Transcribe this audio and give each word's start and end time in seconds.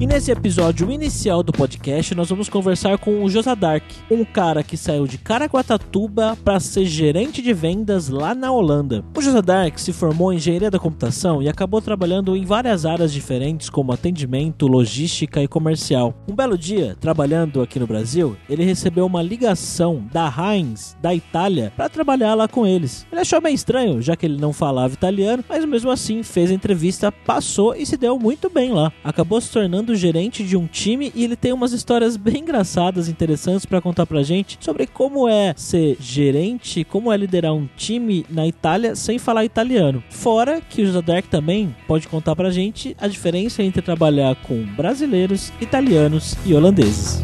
E 0.00 0.08
nesse 0.08 0.32
episódio 0.32 0.90
inicial 0.90 1.40
do 1.40 1.52
podcast, 1.52 2.16
nós 2.16 2.28
vamos 2.28 2.48
conversar 2.48 2.98
com 2.98 3.22
o 3.22 3.30
Josadark, 3.30 3.84
um 4.10 4.24
cara 4.24 4.64
que 4.64 4.76
saiu 4.76 5.06
de 5.06 5.18
Caraguatatuba 5.18 6.36
para 6.44 6.58
ser 6.58 6.84
gerente 6.84 7.40
de 7.40 7.52
vendas 7.54 8.08
lá 8.08 8.34
na 8.34 8.50
Holanda. 8.50 9.04
O 9.16 9.22
Josadark 9.22 9.80
se 9.80 9.92
formou 9.92 10.32
em 10.32 10.36
engenharia 10.36 10.70
da 10.70 10.80
computação 10.80 11.40
e 11.40 11.48
acabou 11.48 11.80
trabalhando 11.80 12.36
em 12.36 12.44
várias 12.44 12.84
áreas 12.84 13.12
diferentes, 13.12 13.70
como 13.70 13.92
atendimento, 13.92 14.66
logística 14.66 15.40
e 15.40 15.46
comercial. 15.46 16.12
Um 16.28 16.34
belo 16.34 16.58
dia, 16.58 16.96
trabalhando 17.00 17.62
aqui 17.62 17.78
no 17.78 17.86
Brasil, 17.86 18.36
ele 18.50 18.64
recebeu 18.64 19.06
uma 19.06 19.22
ligação 19.22 20.04
da 20.12 20.26
Heinz, 20.26 20.96
da 21.00 21.14
Itália, 21.14 21.72
para 21.76 21.88
trabalhar 21.88 22.34
lá 22.34 22.48
com 22.48 22.66
eles. 22.66 23.06
Ele 23.12 23.20
achou 23.20 23.40
bem 23.40 23.54
estranho, 23.54 24.02
já 24.02 24.16
que 24.16 24.26
ele 24.26 24.40
não 24.40 24.52
falava 24.52 24.92
italiano, 24.92 25.44
mas 25.48 25.64
mesmo 25.64 25.90
assim 25.90 26.24
fez 26.24 26.50
a 26.50 26.54
entrevista, 26.54 27.12
passou 27.12 27.76
e 27.76 27.86
se 27.86 27.96
deu 27.96 28.18
muito 28.18 28.50
bem 28.50 28.72
lá. 28.72 28.92
Acabou 29.04 29.40
se 29.40 29.52
tornando 29.52 29.83
gerente 29.92 30.44
de 30.44 30.56
um 30.56 30.68
time 30.68 31.10
e 31.16 31.24
ele 31.24 31.34
tem 31.34 31.52
umas 31.52 31.72
histórias 31.72 32.16
bem 32.16 32.38
engraçadas, 32.38 33.08
interessantes 33.08 33.66
para 33.66 33.80
contar 33.80 34.06
pra 34.06 34.22
gente 34.22 34.56
sobre 34.60 34.86
como 34.86 35.28
é 35.28 35.52
ser 35.56 35.96
gerente, 35.98 36.84
como 36.84 37.12
é 37.12 37.16
liderar 37.16 37.52
um 37.52 37.68
time 37.76 38.24
na 38.30 38.46
Itália 38.46 38.94
sem 38.94 39.18
falar 39.18 39.44
italiano. 39.44 40.04
Fora 40.10 40.60
que 40.60 40.82
o 40.82 40.92
Zadark 40.92 41.26
também 41.28 41.74
pode 41.88 42.06
contar 42.06 42.36
pra 42.36 42.50
gente 42.50 42.96
a 43.00 43.08
diferença 43.08 43.64
entre 43.64 43.82
trabalhar 43.82 44.36
com 44.36 44.62
brasileiros, 44.76 45.52
italianos 45.60 46.36
e 46.46 46.54
holandeses. 46.54 47.22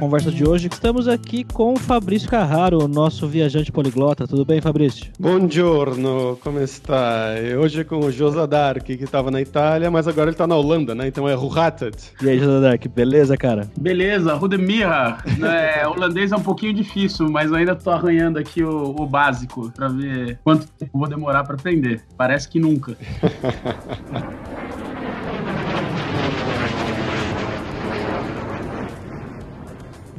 Conversa 0.00 0.32
de 0.32 0.48
hoje, 0.48 0.66
estamos 0.72 1.06
aqui 1.06 1.44
com 1.44 1.74
o 1.74 1.76
Fabrício 1.76 2.26
Carraro, 2.26 2.88
nosso 2.88 3.28
viajante 3.28 3.70
poliglota. 3.70 4.26
Tudo 4.26 4.46
bem, 4.46 4.58
Fabrício? 4.58 5.12
Buongiorno, 5.20 6.38
como 6.42 6.58
está? 6.58 7.34
Hoje 7.60 7.82
é 7.82 7.84
com 7.84 7.98
o 7.98 8.10
Josa 8.10 8.46
Dark, 8.46 8.82
que 8.82 8.94
estava 8.94 9.30
na 9.30 9.42
Itália, 9.42 9.90
mas 9.90 10.08
agora 10.08 10.28
ele 10.28 10.34
está 10.34 10.46
na 10.46 10.56
Holanda, 10.56 10.94
né? 10.94 11.06
Então 11.06 11.28
é 11.28 11.34
Ruhatet. 11.34 12.12
E 12.22 12.30
aí, 12.30 12.38
Josa 12.38 12.62
Dark, 12.62 12.82
beleza, 12.88 13.36
cara? 13.36 13.70
Beleza, 13.78 14.32
Rudemira. 14.32 15.18
É, 15.42 15.84
holandês 15.86 16.32
é 16.32 16.36
um 16.36 16.42
pouquinho 16.42 16.72
difícil, 16.72 17.28
mas 17.28 17.50
eu 17.50 17.58
ainda 17.58 17.76
tô 17.76 17.90
arranhando 17.90 18.38
aqui 18.38 18.64
o, 18.64 18.96
o 18.98 19.06
básico 19.06 19.70
para 19.70 19.88
ver 19.88 20.38
quanto 20.42 20.66
tempo 20.78 20.98
vou 20.98 21.08
demorar 21.08 21.44
para 21.44 21.56
aprender. 21.56 22.02
Parece 22.16 22.48
que 22.48 22.58
nunca. 22.58 22.96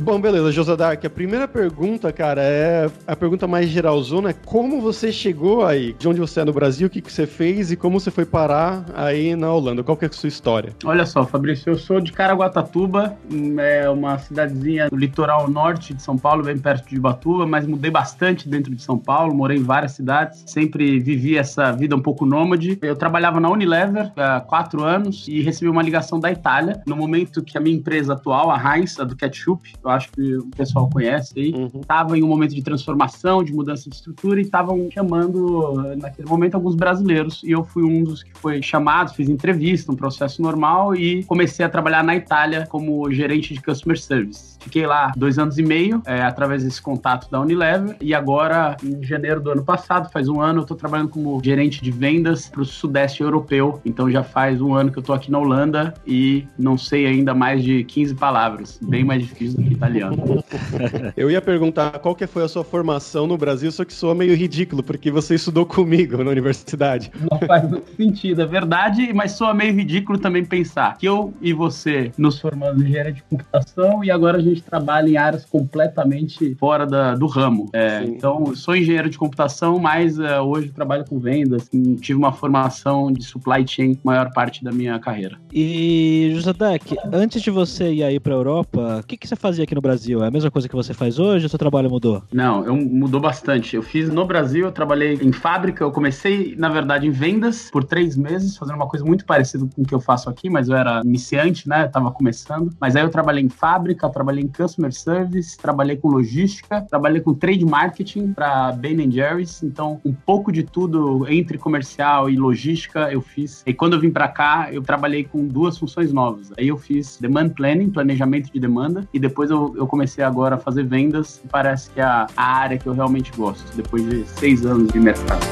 Bom, 0.02 0.20
beleza, 0.20 0.52
Josa 0.52 0.76
Dark. 0.76 1.06
A 1.06 1.10
primeira 1.12 1.48
pergunta, 1.48 2.12
cara, 2.12 2.42
é 2.42 2.90
a 3.06 3.16
pergunta 3.16 3.48
mais 3.48 3.70
geralzona. 3.70 4.32
É 4.32 4.34
como 4.34 4.82
você 4.82 5.12
chegou 5.12 5.64
aí? 5.64 5.94
De 5.94 6.08
onde 6.08 6.20
você 6.20 6.40
é 6.40 6.44
no 6.44 6.52
Brasil? 6.52 6.88
O 6.88 6.90
que, 6.90 7.02
que 7.02 7.12
você 7.14 7.28
fez? 7.28 7.72
E 7.72 7.76
como 7.76 8.00
você 8.00 8.10
foi 8.10 8.26
parar 8.26 8.84
aí 8.96 9.36
na 9.36 9.54
Holanda? 9.54 9.84
Qual 9.84 9.96
que 9.96 10.06
é 10.06 10.08
a 10.08 10.12
sua 10.12 10.28
história? 10.28 10.74
Olha 10.84 11.06
só, 11.06 11.24
Fabrício, 11.24 11.70
eu 11.70 11.78
sou 11.78 12.02
de 12.02 12.12
Caraguatatuba, 12.12 13.16
é 13.60 13.88
uma 13.92 14.18
cidadezinha 14.18 14.90
do 14.90 14.96
litoral 14.96 15.48
norte 15.48 15.94
de 15.94 16.02
São 16.02 16.18
Paulo, 16.18 16.44
bem 16.44 16.58
perto 16.58 16.90
de 16.90 16.98
Ubatuba, 16.98 17.46
mas 17.46 17.68
mudei 17.68 17.92
bastante 17.92 18.50
dentro 18.50 18.74
de 18.74 18.82
São 18.82 18.98
Paulo, 18.98 19.36
morei 19.36 19.58
em 19.58 19.64
várias 19.64 19.92
cidades, 19.92 20.44
sempre 20.48 21.00
vivi 21.00 21.38
essa 21.38 21.72
vida 21.74 21.96
um 21.96 22.02
pouco 22.02 22.26
nômade. 22.26 22.80
Eu 22.82 22.96
trabalhava 22.96 23.40
na 23.40 23.52
Unilever 23.52 24.12
há 24.18 24.42
quatro 24.42 24.84
anos 24.84 25.28
e 25.28 25.44
recebi 25.44 25.70
uma 25.70 25.84
ligação 25.84 26.20
da 26.20 26.32
Itália, 26.32 26.82
no 26.88 26.96
momento 26.96 27.44
que 27.44 27.56
a 27.56 27.62
minha 27.62 27.78
empresa 27.78 28.14
atual, 28.14 28.50
a 28.50 28.58
Heinz, 28.58 29.00
a 29.00 29.04
do 29.04 29.16
ketchup, 29.16 29.74
acho 29.92 30.12
que 30.12 30.38
o 30.38 30.48
pessoal 30.48 30.90
conhece 30.90 31.34
aí, 31.38 31.54
estava 31.76 32.12
uhum. 32.12 32.16
em 32.16 32.24
um 32.24 32.28
momento 32.28 32.56
de 32.56 32.62
transformação, 32.62 33.44
de 33.44 33.54
mudança 33.54 33.90
de 33.90 33.96
estrutura 33.96 34.40
e 34.40 34.44
estavam 34.44 34.90
chamando, 34.92 35.96
naquele 35.98 36.28
momento, 36.28 36.56
alguns 36.56 36.76
brasileiros. 36.76 37.42
E 37.44 37.52
eu 37.52 37.64
fui 37.64 37.84
um 37.84 38.04
dos 38.04 38.24
que 38.24 38.32
foi 38.34 38.62
chamado, 38.62 39.14
fiz 39.14 39.30
entrevista, 39.30 39.92
um 39.92 39.96
processo 39.96 40.42
normal 40.42 40.96
e 40.96 41.24
comecei 41.24 41.66
a 41.66 41.70
trabalhar 41.70 42.04
na 42.04 42.16
Itália 42.16 42.66
como 42.68 43.12
gerente 43.12 43.54
de 43.54 43.62
customer 43.62 44.00
service. 44.00 44.52
Fiquei 44.62 44.86
lá 44.86 45.12
dois 45.18 45.40
anos 45.40 45.58
e 45.58 45.64
meio, 45.64 46.02
é, 46.06 46.22
através 46.22 46.64
desse 46.64 46.82
contato 46.82 47.30
da 47.32 47.40
Unilever. 47.40 47.96
E 48.00 48.14
agora, 48.14 48.78
em 48.84 49.04
janeiro 49.04 49.42
do 49.42 49.52
ano 49.52 49.64
passado, 49.64 50.12
faz 50.12 50.30
um 50.30 50.40
ano, 50.40 50.60
eu 50.60 50.62
estou 50.62 50.78
trabalhando 50.78 51.10
como 51.10 51.42
gerente 51.44 51.82
de 51.82 51.90
vendas 51.90 52.48
para 52.48 52.62
o 52.62 52.66
Sudeste 52.66 53.22
Europeu. 53.24 53.82
Então 53.84 54.10
já 54.10 54.24
faz 54.24 54.62
um 54.62 54.76
ano 54.76 54.92
que 54.92 55.00
eu 55.00 55.02
estou 55.02 55.16
aqui 55.16 55.32
na 55.32 55.40
Holanda 55.40 55.94
e 56.06 56.48
não 56.58 56.78
sei 56.78 57.08
ainda 57.08 57.34
mais 57.34 57.64
de 57.64 57.84
15 57.84 58.16
palavras. 58.16 58.80
Bem 58.82 59.04
mais 59.04 59.24
difícil 59.24 59.60
do 59.60 59.68
que 59.68 59.76
italiano. 59.82 60.44
Eu 61.18 61.32
ia 61.32 61.42
perguntar 61.42 62.00
qual 62.00 62.16
que 62.16 62.28
foi 62.28 62.44
a 62.44 62.48
sua 62.48 62.64
formação 62.64 63.26
no 63.26 63.38
Brasil, 63.38 63.72
só 63.72 63.84
que 63.84 63.94
soa 63.94 64.14
meio 64.14 64.36
ridículo, 64.36 64.84
porque 64.84 65.10
você 65.10 65.36
estudou 65.36 65.66
comigo 65.66 66.24
na 66.24 66.30
universidade. 66.30 67.12
Não 67.30 67.40
faz 67.40 67.68
muito 67.68 67.96
sentido, 67.96 68.42
é 68.42 68.46
verdade, 68.46 69.12
mas 69.14 69.32
soa 69.32 69.54
meio 69.54 69.74
ridículo 69.74 70.20
também 70.20 70.46
pensar 70.46 70.98
que 70.98 71.08
eu 71.08 71.34
e 71.42 71.54
você 71.54 72.12
nos 72.18 72.40
formamos 72.40 72.84
em 72.84 72.88
engenharia 72.88 73.14
de 73.14 73.24
computação 73.24 74.04
e 74.04 74.12
agora 74.12 74.38
a 74.38 74.42
gente 74.42 74.62
trabalha 74.62 75.10
em 75.10 75.18
áreas 75.18 75.46
completamente 75.46 76.56
fora 76.56 76.86
da, 76.86 77.16
do 77.16 77.28
ramo. 77.28 77.70
É, 77.74 78.04
então, 78.04 78.56
sou 78.56 78.76
engenheiro 78.76 79.10
de 79.10 79.18
computação, 79.18 79.80
mas 79.80 80.20
uh, 80.20 80.42
hoje 80.46 80.70
trabalho 80.70 81.06
com 81.08 81.20
vendas, 81.20 81.70
tive 82.02 82.18
uma 82.18 82.32
formação 82.32 83.12
de 83.12 83.24
supply 83.24 83.68
chain 83.68 83.98
maior 84.04 84.32
parte 84.34 84.64
da 84.64 84.72
minha 84.72 85.00
carreira. 85.00 85.38
E, 85.54 86.32
Josadek, 86.34 86.96
antes 87.12 87.42
de 87.42 87.50
você 87.50 87.92
ir 87.92 88.04
aí 88.04 88.20
para 88.20 88.34
a 88.34 88.38
Europa, 88.38 89.00
o 89.02 89.08
que, 89.08 89.18
que 89.18 89.28
você 89.28 89.36
fazia 89.36 89.61
aqui 89.64 89.76
no 89.76 89.82
Brasil? 89.82 90.24
É 90.24 90.28
a 90.28 90.32
mesma 90.32 90.52
coisa 90.52 90.68
que 90.68 90.76
você 90.76 90.94
faz 90.94 91.20
hoje 91.20 91.46
ou 91.46 91.50
seu 91.50 91.60
trabalho 91.60 91.90
mudou? 91.90 92.24
Não, 92.32 92.66
eu, 92.66 92.76
mudou 92.76 93.20
bastante. 93.20 93.76
Eu 93.76 93.84
fiz 93.84 94.10
no 94.10 94.26
Brasil, 94.26 94.66
eu 94.66 94.72
trabalhei 94.72 95.14
em 95.22 95.32
fábrica, 95.32 95.84
eu 95.84 95.92
comecei, 95.92 96.56
na 96.58 96.70
verdade, 96.70 97.08
em 97.08 97.12
vendas 97.12 97.70
por 97.72 97.84
três 97.84 98.16
meses, 98.16 98.58
fazendo 98.58 98.76
uma 98.76 98.88
coisa 98.88 99.06
muito 99.06 99.26
parecida 99.26 99.68
com 99.76 99.82
o 99.82 99.86
que 99.86 99.94
eu 99.94 100.00
faço 100.00 100.30
aqui, 100.30 100.50
mas 100.50 100.70
eu 100.70 100.76
era 100.76 101.02
iniciante, 101.04 101.68
né? 101.68 101.86
Eu 101.86 101.92
tava 101.92 102.12
começando. 102.12 102.72
Mas 102.80 102.96
aí 102.96 103.04
eu 103.04 103.10
trabalhei 103.10 103.44
em 103.44 103.50
fábrica, 103.50 104.10
trabalhei 104.10 104.44
em 104.44 104.48
customer 104.48 104.92
service, 104.94 105.58
trabalhei 105.58 105.98
com 105.98 106.10
logística, 106.10 106.82
trabalhei 106.90 107.22
com 107.22 107.34
trade 107.34 107.66
marketing 107.66 108.34
para 108.34 108.72
Ben 108.72 109.12
Jerry's. 109.12 109.62
Então, 109.64 110.00
um 110.04 110.14
pouco 110.14 110.52
de 110.52 110.64
tudo 110.64 111.28
entre 111.30 111.58
comercial 111.58 112.30
e 112.30 112.36
logística 112.36 113.12
eu 113.12 113.22
fiz. 113.22 113.64
E 113.66 113.74
quando 113.74 113.94
eu 113.94 114.00
vim 114.00 114.10
para 114.10 114.28
cá, 114.28 114.70
eu 114.72 114.82
trabalhei 114.82 115.24
com 115.24 115.48
duas 115.48 115.78
funções 115.78 116.12
novas. 116.12 116.52
Aí 116.58 116.68
eu 116.68 116.78
fiz 116.78 117.18
demand 117.20 117.50
planning, 117.50 117.90
planejamento 117.90 118.52
de 118.52 118.60
demanda, 118.60 119.08
e 119.14 119.20
depois 119.20 119.51
eu, 119.52 119.74
eu 119.78 119.88
comecei 119.88 120.24
agora 120.24 120.56
a 120.56 120.58
fazer 120.58 120.84
vendas. 120.84 121.42
Parece 121.52 121.90
que 121.92 122.00
é 122.00 122.04
a, 122.04 122.28
a 122.36 122.44
área 122.44 122.78
que 122.78 122.88
eu 122.88 122.94
realmente 122.94 123.32
gosto, 123.36 123.66
depois 123.76 124.04
de 124.08 124.26
seis 124.28 124.66
anos 124.66 124.92
de 124.92 125.00
mercado. 125.00 125.46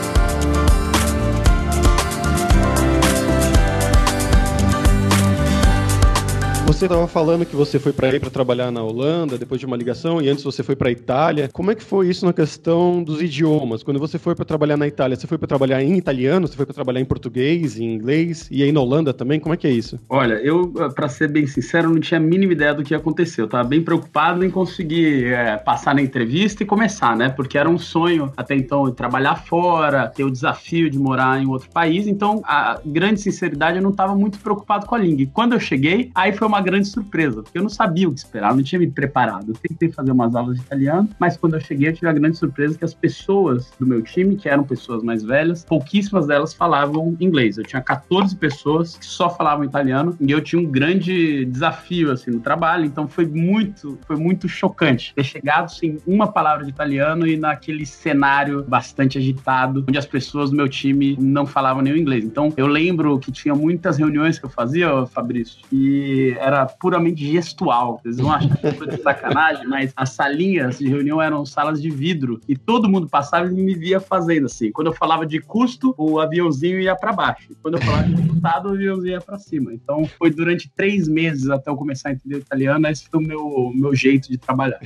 Você 6.80 6.86
estava 6.86 7.10
falando 7.10 7.46
que 7.46 7.58
você 7.58 7.78
foi 7.78 7.92
para 7.92 8.08
ir 8.16 8.22
para 8.22 8.30
trabalhar 8.30 8.72
na 8.72 8.82
Holanda 8.82 9.38
depois 9.38 9.60
de 9.60 9.66
uma 9.66 9.76
ligação 9.76 10.22
e 10.22 10.30
antes 10.30 10.46
você 10.46 10.64
foi 10.64 10.78
para 10.78 10.88
a 10.88 10.92
Itália. 10.94 11.50
Como 11.52 11.70
é 11.70 11.76
que 11.76 11.84
foi 11.84 12.08
isso 12.08 12.26
na 12.26 12.32
questão 12.32 13.04
dos 13.04 13.22
idiomas? 13.22 13.84
Quando 13.84 14.00
você 14.00 14.18
foi 14.18 14.34
para 14.34 14.46
trabalhar 14.46 14.78
na 14.78 14.88
Itália, 14.88 15.18
você 15.18 15.28
foi 15.28 15.38
para 15.38 15.46
trabalhar 15.46 15.84
em 15.84 15.98
italiano, 15.98 16.48
você 16.48 16.56
foi 16.56 16.66
para 16.66 16.74
trabalhar 16.74 17.02
em 17.02 17.06
português, 17.06 17.78
em 17.78 17.84
inglês 17.84 18.48
e 18.50 18.64
aí 18.64 18.72
na 18.72 18.80
Holanda 18.80 19.14
também? 19.14 19.42
Como 19.42 19.54
é 19.54 19.58
que 19.58 19.68
é 19.68 19.72
isso? 19.72 20.00
Olha, 20.08 20.36
eu 20.36 20.72
para 20.96 21.10
ser 21.10 21.28
bem 21.28 21.46
sincero, 21.46 21.90
não 21.90 22.00
tinha 22.00 22.18
a 22.18 22.24
mínima 22.24 22.54
ideia 22.54 22.74
do 22.74 22.82
que 22.82 22.96
aconteceu. 22.96 23.44
Eu 23.44 23.48
estava 23.48 23.68
bem 23.68 23.84
preocupado 23.84 24.46
em 24.46 24.50
conseguir 24.50 25.34
é, 25.34 25.58
passar 25.58 25.94
na 25.94 26.02
entrevista 26.02 26.64
e 26.64 26.66
começar, 26.66 27.14
né? 27.14 27.28
Porque 27.28 27.58
era 27.58 27.70
um 27.70 27.78
sonho 27.78 28.32
até 28.38 28.56
então 28.56 28.90
trabalhar 28.94 29.36
fora, 29.36 30.08
ter 30.08 30.24
o 30.24 30.32
desafio 30.32 30.90
de 30.90 30.98
morar 30.98 31.44
em 31.44 31.46
outro 31.46 31.70
país. 31.72 32.08
Então, 32.08 32.42
a 32.46 32.80
grande 32.86 33.20
sinceridade, 33.20 33.76
eu 33.76 33.84
não 33.84 33.92
estava 33.92 34.16
muito 34.16 34.40
preocupado 34.40 34.86
com 34.86 34.96
a 34.96 34.98
língua. 34.98 35.24
E 35.24 35.28
quando 35.28 35.52
eu 35.52 35.60
cheguei, 35.60 36.10
aí 36.16 36.32
foi 36.32 36.48
uma 36.48 36.69
grande 36.70 36.88
surpresa, 36.88 37.42
porque 37.42 37.58
eu 37.58 37.64
não 37.64 37.70
sabia 37.70 38.08
o 38.08 38.14
que 38.14 38.20
esperar, 38.20 38.56
não 38.56 38.64
tinha 38.64 38.80
me 38.80 38.90
preparado. 38.90 39.50
Eu 39.50 39.56
tentei 39.56 39.92
fazer 39.92 40.12
umas 40.12 40.36
aulas 40.36 40.58
de 40.58 40.64
italiano, 40.64 41.10
mas 41.20 41.38
quando 41.38 41.56
eu 41.56 41.60
cheguei, 41.60 41.90
eu 41.90 41.94
tive 41.94 42.08
a 42.08 42.14
grande 42.14 42.38
surpresa 42.38 42.78
que 42.78 42.86
as 42.86 42.94
pessoas 42.94 43.72
do 43.80 43.86
meu 43.86 44.02
time, 44.02 44.36
que 44.36 44.48
eram 44.48 44.64
pessoas 44.64 45.04
mais 45.04 45.24
velhas, 45.24 45.64
pouquíssimas 45.64 46.28
delas 46.28 46.54
falavam 46.54 47.16
inglês. 47.20 47.58
Eu 47.58 47.64
tinha 47.64 47.82
14 47.82 48.36
pessoas 48.36 48.98
que 48.98 49.06
só 49.06 49.30
falavam 49.30 49.64
italiano 49.64 50.16
e 50.20 50.32
eu 50.32 50.42
tinha 50.42 50.62
um 50.62 50.66
grande 50.66 51.46
desafio 51.46 52.12
assim 52.12 52.32
no 52.32 52.40
trabalho, 52.40 52.86
então 52.86 53.08
foi 53.08 53.26
muito, 53.26 53.98
foi 54.06 54.16
muito 54.16 54.48
chocante 54.48 55.14
ter 55.16 55.24
chegado 55.24 55.70
sem 55.70 55.98
uma 56.06 56.32
palavra 56.32 56.64
de 56.64 56.72
italiano 56.72 57.28
e 57.28 57.38
naquele 57.38 57.86
cenário 57.86 58.64
bastante 58.68 59.18
agitado, 59.18 59.86
onde 59.88 59.98
as 59.98 60.06
pessoas 60.06 60.50
do 60.50 60.56
meu 60.56 60.68
time 60.68 61.18
não 61.20 61.46
falavam 61.46 61.82
nenhum 61.82 61.98
inglês. 61.98 62.24
Então 62.24 62.54
eu 62.56 62.68
lembro 62.68 63.18
que 63.20 63.32
tinha 63.32 63.56
muitas 63.56 63.98
reuniões 63.98 64.38
que 64.38 64.46
eu 64.46 64.50
fazia, 64.50 65.06
Fabrício, 65.08 65.60
e 65.72 66.36
era 66.40 66.59
puramente 66.66 67.26
gestual. 67.32 68.00
Vocês 68.02 68.18
vão 68.18 68.32
achar 68.32 68.58
que 68.58 68.72
foi 68.72 68.88
de 68.88 69.02
sacanagem, 69.02 69.68
mas 69.68 69.92
as 69.96 70.12
salinhas 70.12 70.80
de 70.80 70.88
reunião 70.88 71.22
eram 71.22 71.46
salas 71.46 71.82
de 71.82 71.90
vidro 71.90 72.40
e 72.48 72.56
todo 72.56 72.90
mundo 72.90 73.08
passava 73.08 73.48
e 73.48 73.52
me 73.52 73.76
via 73.76 74.00
fazendo 74.00 74.46
assim. 74.46 74.72
Quando 74.72 74.88
eu 74.88 74.94
falava 74.94 75.26
de 75.26 75.40
custo, 75.40 75.94
o 75.98 76.20
aviãozinho 76.20 76.80
ia 76.80 76.96
para 76.96 77.14
baixo. 77.14 77.50
Quando 77.62 77.76
eu 77.76 77.82
falava 77.82 78.04
de 78.04 78.16
resultado, 78.16 78.70
o 78.70 78.74
aviãozinho 78.74 79.12
ia 79.12 79.22
para 79.22 79.38
cima. 79.38 79.74
Então 79.74 80.06
foi 80.18 80.32
durante 80.32 80.70
três 80.76 81.08
meses 81.08 81.50
até 81.50 81.70
eu 81.70 81.76
começar 81.76 82.10
a 82.10 82.12
entender 82.14 82.36
o 82.36 82.40
italiano, 82.40 82.88
esse 82.88 83.08
foi 83.10 83.20
o 83.20 83.24
meu, 83.24 83.72
meu 83.74 83.96
jeito 83.96 84.30
de 84.30 84.38
trabalhar. 84.38 84.80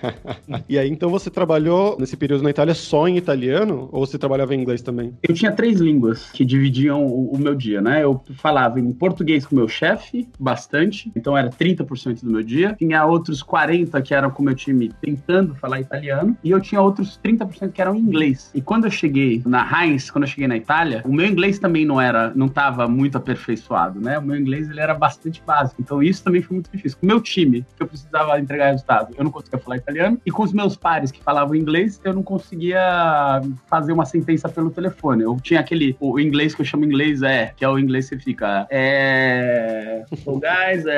e 0.68 0.78
aí, 0.78 0.88
então 0.90 1.10
você 1.10 1.30
trabalhou 1.30 1.96
nesse 1.98 2.16
período 2.16 2.42
na 2.42 2.50
Itália 2.50 2.74
só 2.74 3.08
em 3.08 3.16
italiano 3.16 3.88
ou 3.92 4.06
você 4.06 4.18
trabalhava 4.18 4.54
em 4.54 4.60
inglês 4.60 4.82
também? 4.82 5.14
Eu 5.22 5.34
tinha 5.34 5.52
três 5.52 5.80
línguas 5.80 6.30
que 6.30 6.44
dividiam 6.44 7.04
o, 7.04 7.32
o 7.32 7.38
meu 7.38 7.54
dia, 7.54 7.80
né? 7.80 8.02
Eu 8.02 8.22
falava 8.34 8.80
em 8.80 8.92
português 8.92 9.46
com 9.46 9.54
meu 9.54 9.68
chefe, 9.68 10.28
bastante, 10.38 11.05
então 11.14 11.36
era 11.36 11.50
30% 11.50 12.22
do 12.22 12.30
meu 12.30 12.42
dia. 12.42 12.74
Tinha 12.78 13.04
outros 13.04 13.42
40% 13.42 14.02
que 14.02 14.14
eram 14.14 14.30
com 14.30 14.42
o 14.42 14.44
meu 14.44 14.54
time 14.54 14.92
tentando 15.00 15.54
falar 15.54 15.80
italiano, 15.80 16.36
e 16.42 16.50
eu 16.50 16.60
tinha 16.60 16.80
outros 16.80 17.18
30% 17.24 17.72
que 17.72 17.80
eram 17.80 17.94
em 17.94 18.00
inglês. 18.00 18.50
E 18.54 18.60
quando 18.60 18.84
eu 18.84 18.90
cheguei 18.90 19.42
na 19.44 19.66
Heinz, 19.82 20.10
quando 20.10 20.24
eu 20.24 20.28
cheguei 20.28 20.48
na 20.48 20.56
Itália, 20.56 21.02
o 21.04 21.12
meu 21.12 21.26
inglês 21.26 21.58
também 21.58 21.84
não 21.84 22.00
era, 22.00 22.32
não 22.34 22.46
estava 22.46 22.88
muito 22.88 23.16
aperfeiçoado, 23.16 24.00
né? 24.00 24.18
O 24.18 24.22
meu 24.22 24.36
inglês 24.36 24.68
ele 24.68 24.80
era 24.80 24.94
bastante 24.94 25.42
básico, 25.46 25.80
então 25.80 26.02
isso 26.02 26.22
também 26.22 26.42
foi 26.42 26.54
muito 26.54 26.70
difícil. 26.70 26.98
Com 26.98 27.06
o 27.06 27.08
meu 27.08 27.20
time, 27.20 27.64
que 27.76 27.82
eu 27.82 27.86
precisava 27.86 28.38
entregar 28.38 28.70
resultado, 28.70 29.14
eu 29.16 29.24
não 29.24 29.30
conseguia 29.30 29.58
falar 29.58 29.76
italiano, 29.76 30.20
e 30.24 30.30
com 30.30 30.42
os 30.42 30.52
meus 30.52 30.76
pares 30.76 31.10
que 31.10 31.22
falavam 31.22 31.54
inglês, 31.54 32.00
eu 32.04 32.12
não 32.12 32.22
conseguia 32.22 33.42
fazer 33.68 33.92
uma 33.92 34.04
sentença 34.04 34.48
pelo 34.48 34.70
telefone. 34.70 35.22
Eu 35.22 35.36
tinha 35.42 35.60
aquele, 35.60 35.96
o 36.00 36.18
inglês 36.18 36.54
que 36.54 36.62
eu 36.62 36.66
chamo 36.66 36.84
inglês 36.84 37.22
é, 37.22 37.52
que 37.56 37.64
é 37.64 37.68
o 37.68 37.78
inglês 37.78 38.08
que 38.08 38.16
você 38.16 38.22
fica, 38.22 38.66
é, 38.70 40.04
guys, 40.26 40.86
é, 40.86 40.95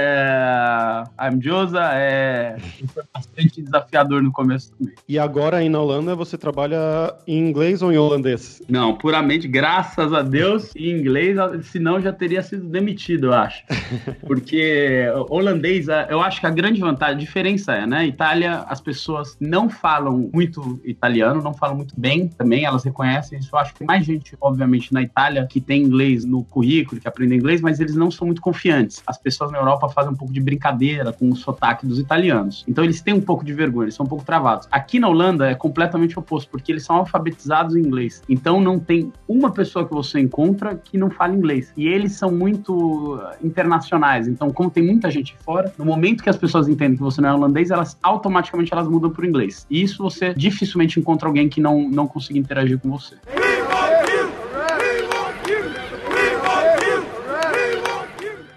I'm 1.20 1.40
Josa, 1.40 1.90
é, 1.94 2.56
foi 2.92 3.02
bastante 3.12 3.62
desafiador 3.62 4.22
no 4.22 4.32
começo 4.32 4.72
também. 4.72 4.94
E 5.08 5.18
agora 5.18 5.58
aí 5.58 5.68
na 5.68 5.80
Holanda 5.80 6.14
você 6.14 6.36
trabalha 6.36 7.14
em 7.26 7.38
inglês 7.38 7.82
ou 7.82 7.92
em 7.92 7.98
holandês? 7.98 8.62
Não, 8.68 8.96
puramente, 8.96 9.46
graças 9.48 10.12
a 10.12 10.22
Deus, 10.22 10.74
em 10.76 10.90
inglês, 10.90 11.36
senão 11.64 12.00
já 12.00 12.12
teria 12.12 12.42
sido 12.42 12.68
demitido, 12.68 13.28
eu 13.28 13.34
acho. 13.34 13.62
Porque 14.26 15.06
holandês, 15.28 15.86
eu 16.08 16.20
acho 16.20 16.40
que 16.40 16.46
a 16.46 16.50
grande 16.50 16.80
vantagem, 16.80 17.14
a 17.14 17.18
diferença 17.18 17.74
é, 17.74 17.86
né? 17.86 18.06
Itália, 18.06 18.64
as 18.68 18.80
pessoas 18.80 19.36
não 19.40 19.68
falam 19.68 20.30
muito 20.32 20.80
italiano, 20.84 21.42
não 21.42 21.54
falam 21.54 21.76
muito 21.76 21.94
bem 21.98 22.28
também, 22.28 22.64
elas 22.64 22.84
reconhecem 22.84 23.38
isso. 23.38 23.50
Eu 23.52 23.58
acho 23.58 23.74
que 23.74 23.84
mais 23.84 24.04
gente, 24.04 24.36
obviamente, 24.40 24.92
na 24.92 25.02
Itália 25.02 25.46
que 25.46 25.60
tem 25.60 25.82
inglês 25.82 26.24
no 26.24 26.44
currículo, 26.44 27.00
que 27.00 27.08
aprende 27.08 27.34
inglês, 27.34 27.60
mas 27.60 27.80
eles 27.80 27.94
não 27.94 28.10
são 28.10 28.26
muito 28.26 28.40
confiantes. 28.40 29.02
As 29.06 29.18
pessoas 29.18 29.50
na 29.50 29.58
Europa 29.58 29.77
fazem 29.86 30.12
um 30.12 30.16
pouco 30.16 30.32
de 30.32 30.40
brincadeira 30.40 31.12
com 31.12 31.28
o 31.28 31.36
sotaque 31.36 31.86
dos 31.86 31.98
italianos. 31.98 32.64
Então 32.66 32.82
eles 32.82 33.02
têm 33.02 33.12
um 33.12 33.20
pouco 33.20 33.44
de 33.44 33.52
vergonha, 33.52 33.84
eles 33.84 33.94
são 33.94 34.06
um 34.06 34.08
pouco 34.08 34.25
travados. 34.25 34.66
Aqui 34.70 34.98
na 34.98 35.08
Holanda 35.08 35.50
é 35.50 35.54
completamente 35.54 36.19
oposto, 36.19 36.48
porque 36.50 36.72
eles 36.72 36.84
são 36.84 36.96
alfabetizados 36.96 37.76
em 37.76 37.80
inglês. 37.80 38.22
Então 38.28 38.60
não 38.60 38.78
tem 38.78 39.12
uma 39.28 39.50
pessoa 39.50 39.86
que 39.86 39.92
você 39.92 40.19
encontra 40.19 40.75
que 40.75 40.96
não 40.96 41.10
fala 41.10 41.34
inglês. 41.34 41.72
E 41.76 41.86
eles 41.86 42.12
são 42.12 42.30
muito 42.30 43.20
internacionais. 43.42 44.26
Então, 44.28 44.50
como 44.50 44.70
tem 44.70 44.82
muita 44.82 45.10
gente 45.10 45.36
fora, 45.44 45.72
no 45.76 45.84
momento 45.84 46.22
que 46.22 46.31
as 46.31 46.36
pessoas 46.36 46.69
entendem 46.69 46.96
que 46.96 47.02
você 47.02 47.20
não 47.20 47.28
é 47.28 47.34
holandês, 47.34 47.70
elas 47.70 47.98
automaticamente 48.02 48.72
elas 48.72 48.88
mudam 48.88 49.10
para 49.10 49.22
o 49.22 49.26
inglês. 49.26 49.66
E 49.69 49.82
isso 49.82 50.02
você 50.02 50.32
dificilmente 50.32 50.98
encontra 50.98 51.28
alguém 51.28 51.48
que 51.48 51.60
não, 51.60 51.88
não 51.88 52.06
consiga 52.06 52.38
interagir 52.38 52.78
com 52.78 52.88
você. 52.90 53.16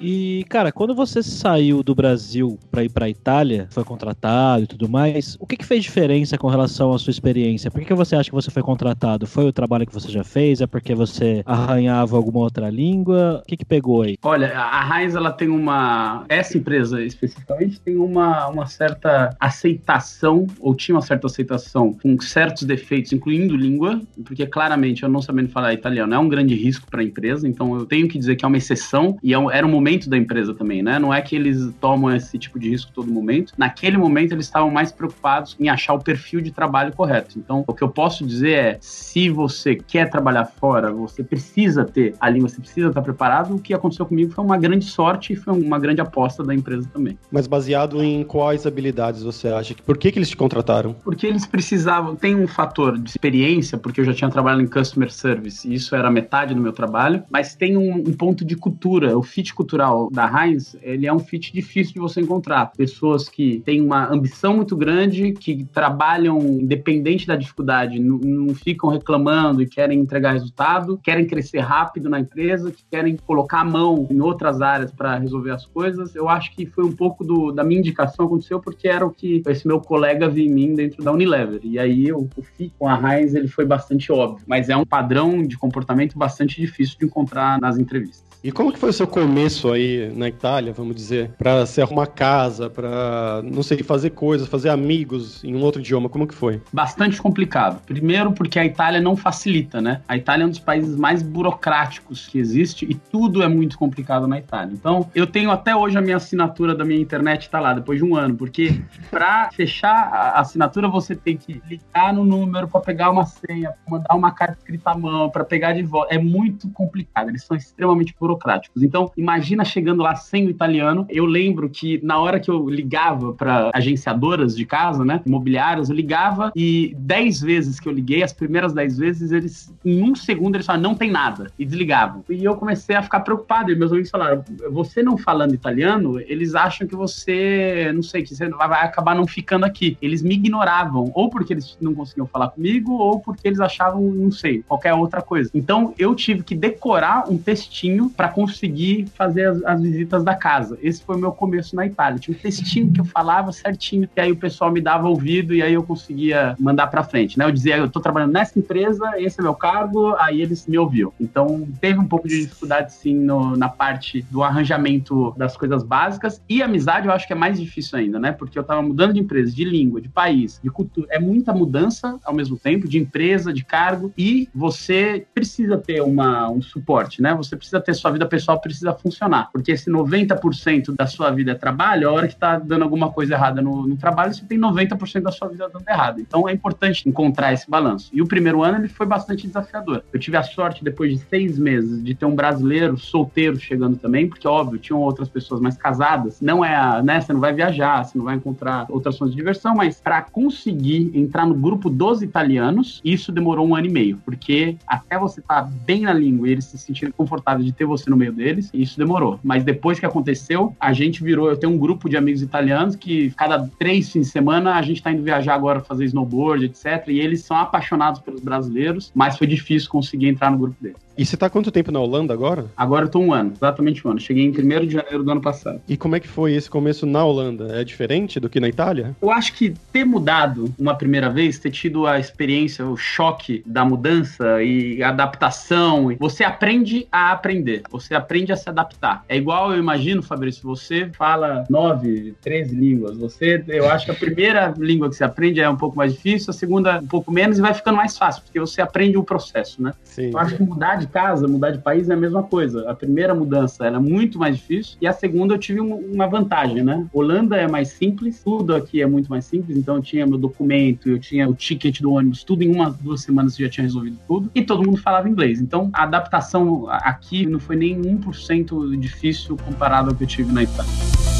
E, 0.01 0.43
cara, 0.49 0.71
quando 0.71 0.95
você 0.95 1.21
saiu 1.21 1.83
do 1.83 1.93
Brasil 1.93 2.57
para 2.71 2.83
ir 2.83 2.89
para 2.89 3.07
Itália, 3.07 3.67
foi 3.69 3.83
contratado 3.83 4.63
e 4.63 4.67
tudo 4.67 4.89
mais, 4.89 5.37
o 5.39 5.45
que, 5.45 5.55
que 5.55 5.65
fez 5.65 5.83
diferença 5.83 6.37
com 6.39 6.47
relação 6.47 6.91
à 6.91 6.97
sua 6.97 7.11
experiência? 7.11 7.69
Por 7.69 7.79
que, 7.79 7.85
que 7.85 7.93
você 7.93 8.15
acha 8.15 8.29
que 8.29 8.35
você 8.35 8.49
foi 8.49 8.63
contratado? 8.63 9.27
Foi 9.27 9.45
o 9.45 9.53
trabalho 9.53 9.85
que 9.85 9.93
você 9.93 10.09
já 10.09 10.23
fez? 10.23 10.59
É 10.59 10.65
porque 10.65 10.95
você 10.95 11.43
arranhava 11.45 12.17
alguma 12.17 12.39
outra 12.39 12.67
língua? 12.69 13.41
O 13.43 13.47
que, 13.47 13.57
que 13.57 13.65
pegou 13.65 14.01
aí? 14.01 14.17
Olha, 14.23 14.51
a 14.57 15.01
Heinz, 15.01 15.13
ela 15.13 15.31
tem 15.31 15.49
uma. 15.49 16.25
Essa 16.27 16.57
empresa 16.57 17.03
especificamente 17.03 17.79
tem 17.79 17.95
uma, 17.95 18.47
uma 18.47 18.65
certa 18.65 19.35
aceitação, 19.39 20.47
ou 20.59 20.73
tinha 20.73 20.95
uma 20.95 21.01
certa 21.01 21.27
aceitação 21.27 21.93
com 21.93 22.19
certos 22.19 22.63
defeitos, 22.63 23.13
incluindo 23.13 23.55
língua, 23.55 24.01
porque 24.25 24.47
claramente 24.47 25.03
eu 25.03 25.09
não 25.09 25.21
sabendo 25.21 25.49
falar 25.49 25.73
italiano 25.73 26.13
é 26.13 26.17
um 26.17 26.27
grande 26.27 26.55
risco 26.55 26.89
para 26.89 27.01
a 27.01 27.03
empresa, 27.03 27.47
então 27.47 27.75
eu 27.75 27.85
tenho 27.85 28.07
que 28.07 28.17
dizer 28.17 28.35
que 28.35 28.43
é 28.43 28.47
uma 28.47 28.57
exceção 28.57 29.17
e 29.21 29.33
é 29.33 29.41
era 29.51 29.65
um 29.65 29.69
momento 29.69 29.90
momento 29.91 30.09
da 30.09 30.17
empresa 30.17 30.53
também, 30.53 30.81
né? 30.81 30.97
Não 30.97 31.13
é 31.13 31.21
que 31.21 31.35
eles 31.35 31.73
tomam 31.79 32.15
esse 32.15 32.37
tipo 32.37 32.57
de 32.57 32.69
risco 32.69 32.91
todo 32.93 33.11
momento. 33.11 33.53
Naquele 33.57 33.97
momento, 33.97 34.33
eles 34.33 34.45
estavam 34.45 34.69
mais 34.71 34.91
preocupados 34.91 35.55
em 35.59 35.69
achar 35.69 35.93
o 35.93 35.99
perfil 35.99 36.41
de 36.41 36.51
trabalho 36.51 36.93
correto. 36.93 37.37
Então, 37.37 37.63
o 37.67 37.73
que 37.73 37.83
eu 37.83 37.89
posso 37.89 38.25
dizer 38.25 38.51
é: 38.51 38.77
se 38.79 39.29
você 39.29 39.75
quer 39.75 40.09
trabalhar 40.09 40.45
fora, 40.45 40.91
você 40.91 41.23
precisa 41.23 41.83
ter 41.83 42.15
a 42.19 42.29
língua, 42.29 42.49
você 42.49 42.61
precisa 42.61 42.87
estar 42.87 43.01
preparado. 43.01 43.55
O 43.55 43.59
que 43.59 43.73
aconteceu 43.73 44.05
comigo 44.05 44.31
foi 44.31 44.43
uma 44.43 44.57
grande 44.57 44.85
sorte 44.85 45.33
e 45.33 45.35
foi 45.35 45.53
uma 45.53 45.79
grande 45.79 46.01
aposta 46.01 46.43
da 46.43 46.53
empresa 46.53 46.87
também. 46.93 47.17
Mas 47.31 47.47
baseado 47.47 48.01
em 48.01 48.23
quais 48.23 48.65
habilidades 48.65 49.23
você 49.23 49.49
acha? 49.49 49.75
Por 49.85 49.97
que, 49.97 50.11
que 50.11 50.19
eles 50.19 50.29
te 50.29 50.37
contrataram? 50.37 50.93
Porque 50.93 51.27
eles 51.27 51.45
precisavam. 51.45 52.15
Tem 52.15 52.35
um 52.35 52.47
fator 52.47 52.97
de 52.97 53.09
experiência, 53.09 53.77
porque 53.77 54.01
eu 54.01 54.05
já 54.05 54.13
tinha 54.13 54.29
trabalhado 54.29 54.61
em 54.61 54.67
customer 54.67 55.11
service 55.11 55.67
e 55.67 55.73
isso 55.73 55.95
era 55.95 56.09
metade 56.09 56.53
do 56.53 56.61
meu 56.61 56.71
trabalho, 56.71 57.23
mas 57.29 57.55
tem 57.55 57.75
um, 57.75 57.95
um 57.95 58.13
ponto 58.13 58.45
de 58.45 58.55
cultura, 58.55 59.17
o 59.17 59.23
fit 59.23 59.53
cultural 59.53 59.80
cultural 59.81 60.09
da 60.11 60.45
Heinz, 60.45 60.75
ele 60.81 61.07
é 61.07 61.13
um 61.13 61.19
fit 61.19 61.51
difícil 61.51 61.93
de 61.93 61.99
você 61.99 62.21
encontrar. 62.21 62.71
Pessoas 62.77 63.27
que 63.27 63.61
têm 63.65 63.81
uma 63.81 64.11
ambição 64.11 64.55
muito 64.55 64.75
grande, 64.75 65.33
que 65.33 65.65
trabalham 65.73 66.39
independente 66.39 67.25
da 67.25 67.35
dificuldade, 67.35 67.99
não, 67.99 68.17
não 68.17 68.53
ficam 68.53 68.89
reclamando 68.89 69.61
e 69.61 69.67
querem 69.67 69.99
entregar 69.99 70.33
resultado, 70.33 70.99
querem 71.03 71.25
crescer 71.25 71.59
rápido 71.59 72.09
na 72.09 72.19
empresa, 72.19 72.71
que 72.71 72.83
querem 72.89 73.17
colocar 73.17 73.61
a 73.61 73.65
mão 73.65 74.07
em 74.09 74.21
outras 74.21 74.61
áreas 74.61 74.91
para 74.91 75.17
resolver 75.17 75.51
as 75.51 75.65
coisas. 75.65 76.15
Eu 76.15 76.29
acho 76.29 76.53
que 76.55 76.65
foi 76.65 76.83
um 76.83 76.91
pouco 76.91 77.23
do, 77.23 77.51
da 77.51 77.63
minha 77.63 77.79
indicação 77.79 78.25
aconteceu 78.25 78.59
porque 78.59 78.87
era 78.87 79.05
o 79.05 79.11
que 79.11 79.41
esse 79.47 79.67
meu 79.67 79.79
colega 79.79 80.29
viu 80.29 80.45
em 80.45 80.49
mim 80.49 80.75
dentro 80.75 81.03
da 81.03 81.11
Unilever. 81.11 81.59
E 81.63 81.79
aí 81.79 82.11
o, 82.11 82.29
o 82.35 82.41
fit 82.41 82.73
com 82.77 82.87
a 82.87 82.95
Heinz 82.95 83.33
ele 83.33 83.47
foi 83.47 83.65
bastante 83.65 84.11
óbvio, 84.11 84.43
mas 84.47 84.69
é 84.69 84.77
um 84.77 84.85
padrão 84.85 85.43
de 85.43 85.57
comportamento 85.57 86.17
bastante 86.17 86.59
difícil 86.61 86.97
de 86.99 87.05
encontrar 87.05 87.59
nas 87.59 87.77
entrevistas. 87.77 88.31
E 88.43 88.51
como 88.51 88.73
que 88.73 88.79
foi 88.79 88.89
o 88.89 88.93
seu 88.93 89.05
começo 89.05 89.70
aí 89.71 90.11
na 90.15 90.27
Itália, 90.27 90.73
vamos 90.73 90.95
dizer, 90.95 91.31
para 91.37 91.65
se 91.65 91.81
arrumar 91.81 92.07
casa, 92.07 92.69
para 92.69 93.41
não 93.43 93.63
sei, 93.63 93.83
fazer 93.83 94.11
coisas, 94.11 94.47
fazer 94.47 94.69
amigos 94.69 95.43
em 95.43 95.55
um 95.55 95.61
outro 95.61 95.81
idioma? 95.81 96.09
Como 96.09 96.27
que 96.27 96.33
foi? 96.33 96.61
Bastante 96.73 97.21
complicado. 97.21 97.81
Primeiro 97.85 98.31
porque 98.31 98.59
a 98.59 98.65
Itália 98.65 98.99
não 98.99 99.15
facilita, 99.15 99.81
né? 99.81 100.01
A 100.07 100.17
Itália 100.17 100.43
é 100.43 100.47
um 100.47 100.49
dos 100.49 100.59
países 100.59 100.95
mais 100.95 101.21
burocráticos 101.21 102.27
que 102.27 102.39
existe 102.39 102.85
e 102.89 102.95
tudo 102.95 103.43
é 103.43 103.47
muito 103.47 103.77
complicado 103.77 104.27
na 104.27 104.39
Itália. 104.39 104.73
Então, 104.73 105.09
eu 105.13 105.27
tenho 105.27 105.51
até 105.51 105.75
hoje 105.75 105.97
a 105.97 106.01
minha 106.01 106.17
assinatura 106.17 106.75
da 106.75 106.83
minha 106.83 106.99
internet 106.99 107.49
tá 107.49 107.59
lá 107.59 107.73
depois 107.73 107.99
de 107.99 108.05
um 108.05 108.15
ano, 108.15 108.35
porque 108.35 108.81
para 109.09 109.49
fechar 109.51 110.09
a 110.11 110.39
assinatura 110.39 110.87
você 110.87 111.15
tem 111.15 111.37
que 111.37 111.61
ligar 111.67 112.13
no 112.13 112.23
número 112.23 112.67
para 112.67 112.81
pegar 112.81 113.09
uma 113.11 113.25
senha, 113.25 113.73
mandar 113.87 114.15
uma 114.15 114.31
carta 114.31 114.57
escrita 114.59 114.91
à 114.91 114.97
mão, 114.97 115.29
para 115.29 115.43
pegar 115.43 115.73
de 115.73 115.83
volta. 115.83 116.13
É 116.13 116.17
muito 116.17 116.69
complicado. 116.69 117.29
Eles 117.29 117.43
são 117.43 117.55
extremamente 117.55 118.15
burocráticos 118.19 118.41
burocráticos. 118.41 118.83
Então, 118.83 119.11
imagina 119.17 119.60
chegando 119.63 120.03
lá 120.03 120.15
sem 120.15 120.47
o 120.47 120.49
italiano. 120.49 121.05
Eu 121.09 121.25
lembro 121.25 121.69
que 121.69 121.99
na 122.03 122.19
hora 122.19 122.39
que 122.39 122.49
eu 122.49 122.69
ligava 122.69 123.33
para 123.33 123.71
agenciadoras 123.73 124.55
de 124.55 124.65
casa, 124.65 125.03
né, 125.03 125.21
imobiliárias, 125.25 125.89
eu 125.89 125.95
ligava 125.95 126.51
e 126.55 126.95
10 126.97 127.41
vezes 127.41 127.79
que 127.79 127.87
eu 127.87 127.93
liguei, 127.93 128.23
as 128.23 128.33
primeiras 128.33 128.73
10 128.73 128.97
vezes, 128.97 129.31
eles, 129.31 129.73
em 129.83 130.01
um 130.03 130.15
segundo, 130.15 130.55
eles 130.55 130.65
falaram, 130.65 130.83
não 130.83 130.95
tem 130.95 131.11
nada, 131.11 131.51
e 131.57 131.65
desligavam. 131.65 132.23
E 132.29 132.43
eu 132.43 132.55
comecei 132.55 132.95
a 132.95 133.03
ficar 133.03 133.21
preocupado, 133.21 133.71
e 133.71 133.75
meus 133.75 133.91
amigos 133.91 134.09
falaram, 134.09 134.43
você 134.71 135.03
não 135.03 135.17
falando 135.17 135.53
italiano, 135.53 136.19
eles 136.19 136.55
acham 136.55 136.87
que 136.87 136.95
você, 136.95 137.91
não 137.93 138.03
sei, 138.03 138.23
que 138.23 138.35
você 138.35 138.47
vai 138.49 138.85
acabar 138.85 139.15
não 139.15 139.27
ficando 139.27 139.65
aqui. 139.65 139.97
Eles 140.01 140.21
me 140.21 140.35
ignoravam, 140.35 141.11
ou 141.13 141.29
porque 141.29 141.53
eles 141.53 141.77
não 141.81 141.93
conseguiam 141.93 142.27
falar 142.27 142.49
comigo, 142.49 142.93
ou 142.93 143.19
porque 143.19 143.47
eles 143.47 143.59
achavam, 143.59 144.01
não 144.01 144.31
sei, 144.31 144.63
qualquer 144.67 144.93
outra 144.93 145.21
coisa. 145.21 145.49
Então, 145.53 145.93
eu 145.97 146.15
tive 146.15 146.43
que 146.43 146.55
decorar 146.55 147.29
um 147.29 147.37
textinho 147.37 148.09
para 148.09 148.27
conseguir 148.27 149.07
fazer 149.15 149.50
as, 149.51 149.63
as, 149.63 149.81
visitas 149.81 150.23
da 150.23 150.35
casa. 150.35 150.77
Esse 150.81 151.03
foi 151.03 151.15
o 151.15 151.19
meu 151.19 151.31
começo 151.31 151.75
na 151.75 151.85
Itália. 151.85 152.19
Tinha 152.19 152.35
um 152.35 152.39
textinho 152.39 152.91
que 152.91 153.01
eu 153.01 153.05
falava 153.05 153.51
certinho, 153.51 154.07
e 154.15 154.21
aí 154.21 154.31
o 154.31 154.35
pessoal 154.35 154.71
me 154.71 154.81
dava 154.81 155.07
ouvido 155.07 155.53
e 155.53 155.61
aí 155.61 155.73
eu 155.73 155.83
conseguia 155.83 156.55
mandar 156.59 156.87
para 156.87 157.03
frente, 157.03 157.37
né? 157.37 157.45
Eu 157.45 157.51
dizia, 157.51 157.77
eu 157.77 157.89
tô 157.89 157.99
trabalhando 157.99 158.31
nessa 158.31 158.57
empresa, 158.57 159.13
esse 159.17 159.39
é 159.39 159.43
meu 159.43 159.55
cargo, 159.55 160.15
aí 160.15 160.41
eles 160.41 160.65
me 160.67 160.77
ouviam. 160.77 161.11
Então, 161.19 161.67
teve 161.79 161.99
um 161.99 162.07
pouco 162.07 162.27
de 162.27 162.41
dificuldade, 162.41 162.93
sim, 162.93 163.15
no, 163.15 163.55
na 163.55 163.69
parte 163.69 164.21
do 164.29 164.43
arranjamento 164.43 165.33
das 165.37 165.57
coisas 165.57 165.83
básicas 165.83 166.41
e 166.47 166.61
amizade 166.61 167.07
eu 167.07 167.13
acho 167.13 167.27
que 167.27 167.33
é 167.33 167.35
mais 167.35 167.59
difícil 167.59 167.97
ainda, 167.97 168.19
né? 168.19 168.31
Porque 168.31 168.57
eu 168.57 168.63
tava 168.63 168.81
mudando 168.81 169.13
de 169.13 169.19
empresa, 169.19 169.51
de 169.51 169.63
língua, 169.63 170.01
de 170.01 170.09
país, 170.09 170.59
de 170.63 170.69
cultura. 170.69 171.07
É 171.09 171.19
muita 171.19 171.53
mudança 171.53 172.19
ao 172.23 172.33
mesmo 172.33 172.57
tempo, 172.57 172.87
de 172.87 172.97
empresa, 172.97 173.53
de 173.53 173.63
cargo 173.63 174.13
e 174.17 174.49
você 174.53 175.25
precisa 175.33 175.77
ter 175.77 176.01
uma, 176.01 176.49
um 176.49 176.61
suporte, 176.61 177.21
né? 177.21 177.33
Você 177.35 177.55
precisa 177.55 177.79
ter 177.79 177.93
sua 177.93 178.11
vida 178.11 178.25
pessoal 178.25 178.59
precisa 178.59 178.93
funcionar. 178.93 179.30
Funcionar. 179.31 179.49
Porque 179.51 179.75
se 179.77 179.89
90% 179.89 180.93
da 180.95 181.07
sua 181.07 181.31
vida 181.31 181.51
é 181.51 181.55
trabalho, 181.55 182.09
a 182.09 182.11
hora 182.11 182.27
que 182.27 182.35
tá 182.35 182.59
dando 182.59 182.83
alguma 182.83 183.09
coisa 183.09 183.33
errada 183.33 183.61
no, 183.61 183.87
no 183.87 183.95
trabalho, 183.95 184.33
você 184.33 184.45
tem 184.45 184.59
90% 184.59 185.21
da 185.21 185.31
sua 185.31 185.47
vida 185.47 185.69
dando 185.71 185.87
errado. 185.87 186.19
Então 186.19 186.47
é 186.47 186.51
importante 186.51 187.07
encontrar 187.07 187.53
esse 187.53 187.69
balanço. 187.69 188.09
E 188.11 188.21
o 188.21 188.27
primeiro 188.27 188.61
ano 188.63 188.79
ele 188.79 188.89
foi 188.89 189.05
bastante 189.05 189.47
desafiador. 189.47 190.03
Eu 190.11 190.19
tive 190.19 190.37
a 190.37 190.43
sorte, 190.43 190.83
depois 190.83 191.11
de 191.11 191.25
seis 191.25 191.57
meses, 191.57 192.03
de 192.03 192.13
ter 192.13 192.25
um 192.25 192.35
brasileiro 192.35 192.97
solteiro 192.97 193.57
chegando 193.57 193.97
também, 193.97 194.27
porque, 194.27 194.47
óbvio, 194.47 194.79
tinham 194.79 194.99
outras 194.99 195.29
pessoas 195.29 195.61
mais 195.61 195.77
casadas. 195.77 196.41
Não 196.41 196.63
é 196.63 196.75
a, 196.75 197.01
né? 197.01 197.21
Você 197.21 197.31
não 197.31 197.39
vai 197.39 197.53
viajar, 197.53 198.03
você 198.03 198.17
não 198.17 198.25
vai 198.25 198.35
encontrar 198.35 198.85
outras 198.89 199.17
fontes 199.17 199.33
de 199.33 199.37
diversão, 199.37 199.75
mas 199.75 199.99
para 200.01 200.21
conseguir 200.21 201.11
entrar 201.13 201.45
no 201.45 201.53
grupo 201.53 201.89
dos 201.89 202.21
italianos, 202.21 202.99
isso 203.03 203.31
demorou 203.31 203.67
um 203.67 203.75
ano 203.75 203.87
e 203.87 203.91
meio, 203.91 204.17
porque 204.25 204.75
até 204.87 205.17
você 205.17 205.39
estar 205.39 205.63
tá 205.63 205.69
bem 205.85 206.01
na 206.01 206.13
língua 206.13 206.47
e 206.47 206.51
eles 206.51 206.65
se 206.65 206.77
sentirem 206.77 207.13
confortáveis 207.15 207.65
de 207.65 207.71
ter 207.71 207.85
você 207.85 208.09
no 208.09 208.17
meio 208.17 208.31
deles, 208.31 208.69
isso 208.81 208.97
demorou. 208.97 209.20
Mas 209.43 209.63
depois 209.63 209.99
que 209.99 210.05
aconteceu, 210.05 210.75
a 210.79 210.93
gente 210.93 211.23
virou. 211.23 211.49
Eu 211.49 211.57
tenho 211.57 211.73
um 211.73 211.77
grupo 211.77 212.09
de 212.09 212.17
amigos 212.17 212.41
italianos 212.41 212.95
que 212.95 213.31
cada 213.31 213.67
três 213.79 214.11
fins 214.11 214.27
de 214.27 214.31
semana 214.31 214.75
a 214.75 214.81
gente 214.81 214.97
está 214.97 215.11
indo 215.11 215.23
viajar 215.23 215.55
agora 215.55 215.79
fazer 215.79 216.05
snowboard, 216.05 216.65
etc. 216.65 217.07
E 217.07 217.19
eles 217.19 217.43
são 217.43 217.57
apaixonados 217.57 218.21
pelos 218.21 218.41
brasileiros, 218.41 219.11
mas 219.13 219.37
foi 219.37 219.47
difícil 219.47 219.89
conseguir 219.89 220.27
entrar 220.27 220.51
no 220.51 220.57
grupo 220.57 220.75
deles. 220.81 220.97
E 221.17 221.25
você 221.25 221.35
tá 221.35 221.49
quanto 221.49 221.71
tempo 221.71 221.91
na 221.91 221.99
Holanda 221.99 222.33
agora? 222.33 222.65
Agora 222.75 223.05
eu 223.05 223.09
tô 223.09 223.19
um 223.19 223.33
ano, 223.33 223.51
exatamente 223.55 224.07
um 224.07 224.11
ano. 224.11 224.19
Cheguei 224.19 224.45
em 224.45 224.49
1 224.49 224.85
de 224.85 224.93
janeiro 224.93 225.23
do 225.23 225.31
ano 225.31 225.41
passado. 225.41 225.81
E 225.87 225.97
como 225.97 226.15
é 226.15 226.19
que 226.19 226.27
foi 226.27 226.53
esse 226.53 226.69
começo 226.69 227.05
na 227.05 227.23
Holanda? 227.23 227.79
É 227.79 227.83
diferente 227.83 228.39
do 228.39 228.49
que 228.49 228.59
na 228.59 228.69
Itália? 228.69 229.15
Eu 229.21 229.29
acho 229.29 229.53
que 229.53 229.73
ter 229.91 230.05
mudado 230.05 230.73
uma 230.79 230.95
primeira 230.95 231.29
vez, 231.29 231.59
ter 231.59 231.71
tido 231.71 232.07
a 232.07 232.19
experiência, 232.19 232.85
o 232.85 232.95
choque 232.95 233.61
da 233.65 233.83
mudança 233.83 234.63
e 234.63 235.03
adaptação, 235.03 236.15
você 236.17 236.43
aprende 236.43 237.07
a 237.11 237.31
aprender, 237.31 237.83
você 237.89 238.15
aprende 238.15 238.51
a 238.51 238.55
se 238.55 238.69
adaptar. 238.69 239.23
É 239.27 239.35
igual 239.35 239.73
eu 239.73 239.79
imagino, 239.79 240.23
Fabrício, 240.23 240.63
você 240.63 241.09
fala 241.17 241.65
nove, 241.69 242.33
treze 242.41 242.73
línguas. 242.73 243.17
Você, 243.17 243.63
eu 243.67 243.89
acho 243.89 244.05
que 244.05 244.11
a 244.11 244.15
primeira 244.15 244.73
língua 244.77 245.09
que 245.09 245.15
você 245.15 245.23
aprende 245.23 245.59
é 245.59 245.69
um 245.69 245.77
pouco 245.77 245.97
mais 245.97 246.13
difícil, 246.13 246.51
a 246.51 246.53
segunda 246.53 246.99
um 246.99 247.07
pouco 247.07 247.31
menos 247.31 247.57
e 247.57 247.61
vai 247.61 247.73
ficando 247.73 247.97
mais 247.97 248.17
fácil, 248.17 248.43
porque 248.43 248.59
você 248.59 248.81
aprende 248.81 249.17
o 249.17 249.23
processo, 249.23 249.81
né? 249.81 249.93
Sim. 250.03 250.31
Eu 250.31 250.39
acho 250.39 250.55
que 250.55 250.63
mudar 250.63 250.95
de 250.95 251.07
casa, 251.11 251.47
mudar 251.47 251.71
de 251.71 251.79
país 251.79 252.09
é 252.09 252.13
a 252.13 252.17
mesma 252.17 252.43
coisa. 252.43 252.89
A 252.89 252.95
primeira 252.95 253.35
mudança 253.35 253.85
era 253.85 253.99
muito 253.99 254.39
mais 254.39 254.57
difícil 254.57 254.97
e 255.01 255.07
a 255.07 255.13
segunda 255.13 255.53
eu 255.53 255.57
tive 255.57 255.79
uma 255.79 256.27
vantagem, 256.27 256.83
né? 256.83 257.05
Holanda 257.13 257.57
é 257.57 257.67
mais 257.67 257.89
simples, 257.89 258.41
tudo 258.43 258.75
aqui 258.75 259.01
é 259.01 259.05
muito 259.05 259.29
mais 259.29 259.45
simples, 259.45 259.77
então 259.77 259.97
eu 259.97 260.01
tinha 260.01 260.25
meu 260.25 260.37
documento, 260.37 261.09
eu 261.09 261.19
tinha 261.19 261.49
o 261.49 261.53
ticket 261.53 262.01
do 262.01 262.13
ônibus, 262.13 262.43
tudo 262.43 262.63
em 262.63 262.73
uma, 262.73 262.89
duas 262.89 263.21
semanas 263.21 263.59
eu 263.59 263.65
já 263.65 263.71
tinha 263.71 263.83
resolvido 263.83 264.17
tudo 264.27 264.49
e 264.55 264.61
todo 264.61 264.83
mundo 264.83 264.97
falava 264.97 265.29
inglês. 265.29 265.61
Então 265.61 265.89
a 265.93 266.03
adaptação 266.03 266.85
aqui 266.89 267.45
não 267.45 267.59
foi 267.59 267.75
nem 267.75 267.99
1% 267.99 268.97
difícil 268.97 269.57
comparado 269.57 270.09
ao 270.09 270.15
que 270.15 270.23
eu 270.23 270.27
tive 270.27 270.51
na 270.51 270.63
Itália. 270.63 271.30